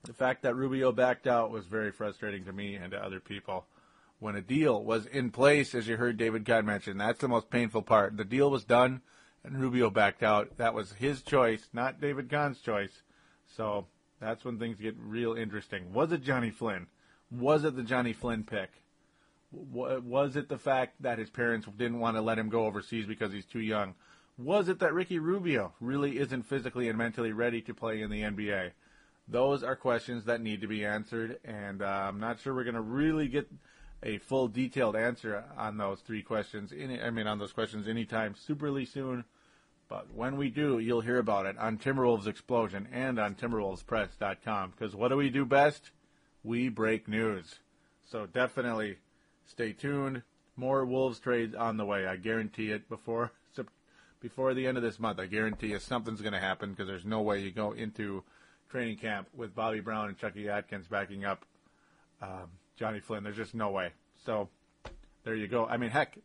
The 0.05 0.13
fact 0.13 0.43
that 0.43 0.55
Rubio 0.55 0.91
backed 0.91 1.27
out 1.27 1.51
was 1.51 1.65
very 1.65 1.91
frustrating 1.91 2.45
to 2.45 2.53
me 2.53 2.75
and 2.75 2.91
to 2.91 3.03
other 3.03 3.19
people 3.19 3.65
when 4.19 4.35
a 4.35 4.41
deal 4.41 4.83
was 4.83 5.05
in 5.07 5.31
place, 5.31 5.75
as 5.75 5.87
you 5.87 5.97
heard 5.97 6.17
David 6.17 6.45
Kahn 6.45 6.65
mention. 6.65 6.97
That's 6.97 7.19
the 7.19 7.27
most 7.27 7.49
painful 7.49 7.81
part. 7.81 8.15
The 8.15 8.23
deal 8.23 8.49
was 8.49 8.63
done, 8.63 9.01
and 9.43 9.59
Rubio 9.59 9.89
backed 9.89 10.23
out. 10.23 10.57
That 10.57 10.73
was 10.73 10.93
his 10.93 11.21
choice, 11.21 11.69
not 11.73 11.99
David 11.99 12.29
Kahn's 12.29 12.61
choice. 12.61 13.03
So 13.57 13.87
that's 14.19 14.45
when 14.45 14.59
things 14.59 14.79
get 14.79 14.95
real 14.97 15.33
interesting. 15.33 15.91
Was 15.93 16.11
it 16.11 16.23
Johnny 16.23 16.51
Flynn? 16.51 16.87
Was 17.31 17.63
it 17.63 17.75
the 17.75 17.83
Johnny 17.83 18.13
Flynn 18.13 18.43
pick? 18.43 18.69
Was 19.51 20.35
it 20.35 20.49
the 20.49 20.57
fact 20.57 21.01
that 21.01 21.17
his 21.17 21.29
parents 21.29 21.67
didn't 21.77 21.99
want 21.99 22.17
to 22.17 22.21
let 22.21 22.39
him 22.39 22.49
go 22.49 22.65
overseas 22.65 23.05
because 23.05 23.31
he's 23.33 23.45
too 23.45 23.59
young? 23.59 23.95
Was 24.37 24.67
it 24.67 24.79
that 24.79 24.93
Ricky 24.93 25.17
Rubio 25.17 25.73
really 25.79 26.19
isn't 26.19 26.43
physically 26.43 26.89
and 26.89 26.97
mentally 26.97 27.31
ready 27.31 27.61
to 27.61 27.73
play 27.73 28.01
in 28.01 28.09
the 28.09 28.21
NBA? 28.21 28.71
Those 29.27 29.63
are 29.63 29.75
questions 29.75 30.25
that 30.25 30.41
need 30.41 30.61
to 30.61 30.67
be 30.67 30.85
answered, 30.85 31.39
and 31.43 31.81
uh, 31.81 31.85
I'm 31.85 32.19
not 32.19 32.39
sure 32.39 32.53
we're 32.53 32.63
going 32.63 32.75
to 32.75 32.81
really 32.81 33.27
get 33.27 33.49
a 34.03 34.19
full 34.19 34.47
detailed 34.47 34.95
answer 34.95 35.43
on 35.57 35.77
those 35.77 35.99
three 36.01 36.21
questions. 36.21 36.71
Any, 36.77 37.01
I 37.01 37.09
mean, 37.09 37.25
on 37.25 37.39
those 37.39 37.53
questions 37.53 37.87
anytime 37.87 38.35
superly 38.35 38.87
soon. 38.87 39.25
But 39.87 40.13
when 40.13 40.37
we 40.37 40.49
do, 40.49 40.79
you'll 40.79 41.01
hear 41.01 41.19
about 41.19 41.45
it 41.45 41.57
on 41.57 41.77
Timberwolves 41.77 42.27
Explosion 42.27 42.87
and 42.91 43.19
on 43.19 43.35
TimberwolvesPress.com. 43.35 44.71
Because 44.71 44.95
what 44.95 45.09
do 45.09 45.17
we 45.17 45.29
do 45.29 45.45
best? 45.45 45.91
We 46.43 46.69
break 46.69 47.07
news. 47.07 47.59
So 48.03 48.25
definitely 48.25 48.97
stay 49.45 49.73
tuned. 49.73 50.23
More 50.55 50.85
Wolves 50.85 51.19
trades 51.19 51.53
on 51.53 51.77
the 51.77 51.85
way. 51.85 52.07
I 52.07 52.15
guarantee 52.15 52.71
it 52.71 52.87
before 52.89 53.31
before 54.21 54.53
the 54.53 54.65
end 54.65 54.77
of 54.77 54.83
this 54.83 54.99
month. 54.99 55.19
I 55.19 55.25
guarantee 55.25 55.67
you 55.67 55.79
something's 55.79 56.21
going 56.21 56.33
to 56.33 56.39
happen 56.39 56.71
because 56.71 56.87
there's 56.87 57.05
no 57.05 57.21
way 57.21 57.41
you 57.41 57.51
go 57.51 57.73
into 57.73 58.23
training 58.69 58.97
camp 58.97 59.27
with 59.35 59.55
Bobby 59.55 59.79
Brown 59.79 60.09
and 60.09 60.17
Chucky 60.17 60.49
Atkins 60.49 60.87
backing 60.87 61.25
up 61.25 61.45
um, 62.21 62.49
Johnny 62.77 62.99
Flynn. 62.99 63.23
There's 63.23 63.37
just 63.37 63.55
no 63.55 63.71
way. 63.71 63.91
So 64.25 64.49
there 65.23 65.35
you 65.35 65.47
go. 65.47 65.65
I 65.65 65.77
mean, 65.77 65.89
heck, 65.89 66.17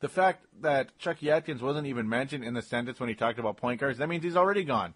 the 0.00 0.08
fact 0.08 0.44
that 0.60 0.96
Chucky 0.98 1.30
Atkins 1.30 1.62
wasn't 1.62 1.86
even 1.86 2.08
mentioned 2.08 2.44
in 2.44 2.54
the 2.54 2.62
sentence 2.62 3.00
when 3.00 3.08
he 3.08 3.14
talked 3.14 3.38
about 3.38 3.56
point 3.56 3.80
guards, 3.80 3.98
that 3.98 4.08
means 4.08 4.22
he's 4.22 4.36
already 4.36 4.64
gone. 4.64 4.94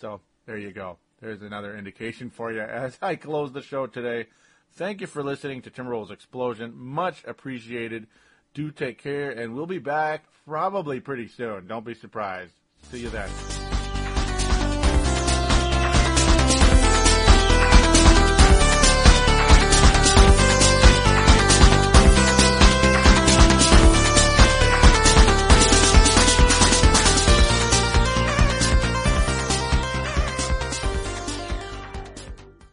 So 0.00 0.20
there 0.46 0.58
you 0.58 0.72
go. 0.72 0.98
There's 1.20 1.42
another 1.42 1.76
indication 1.76 2.30
for 2.30 2.50
you 2.50 2.62
as 2.62 2.96
I 3.02 3.16
close 3.16 3.52
the 3.52 3.62
show 3.62 3.86
today. 3.86 4.28
Thank 4.72 5.00
you 5.00 5.06
for 5.06 5.22
listening 5.22 5.62
to 5.62 5.70
Timberwolves 5.70 6.10
Explosion. 6.10 6.72
Much 6.74 7.24
appreciated. 7.26 8.06
Do 8.54 8.70
take 8.70 9.02
care, 9.02 9.30
and 9.30 9.54
we'll 9.54 9.66
be 9.66 9.78
back 9.78 10.24
probably 10.46 11.00
pretty 11.00 11.28
soon. 11.28 11.66
Don't 11.66 11.84
be 11.84 11.94
surprised. 11.94 12.54
See 12.90 13.00
you 13.00 13.10
then. 13.10 13.59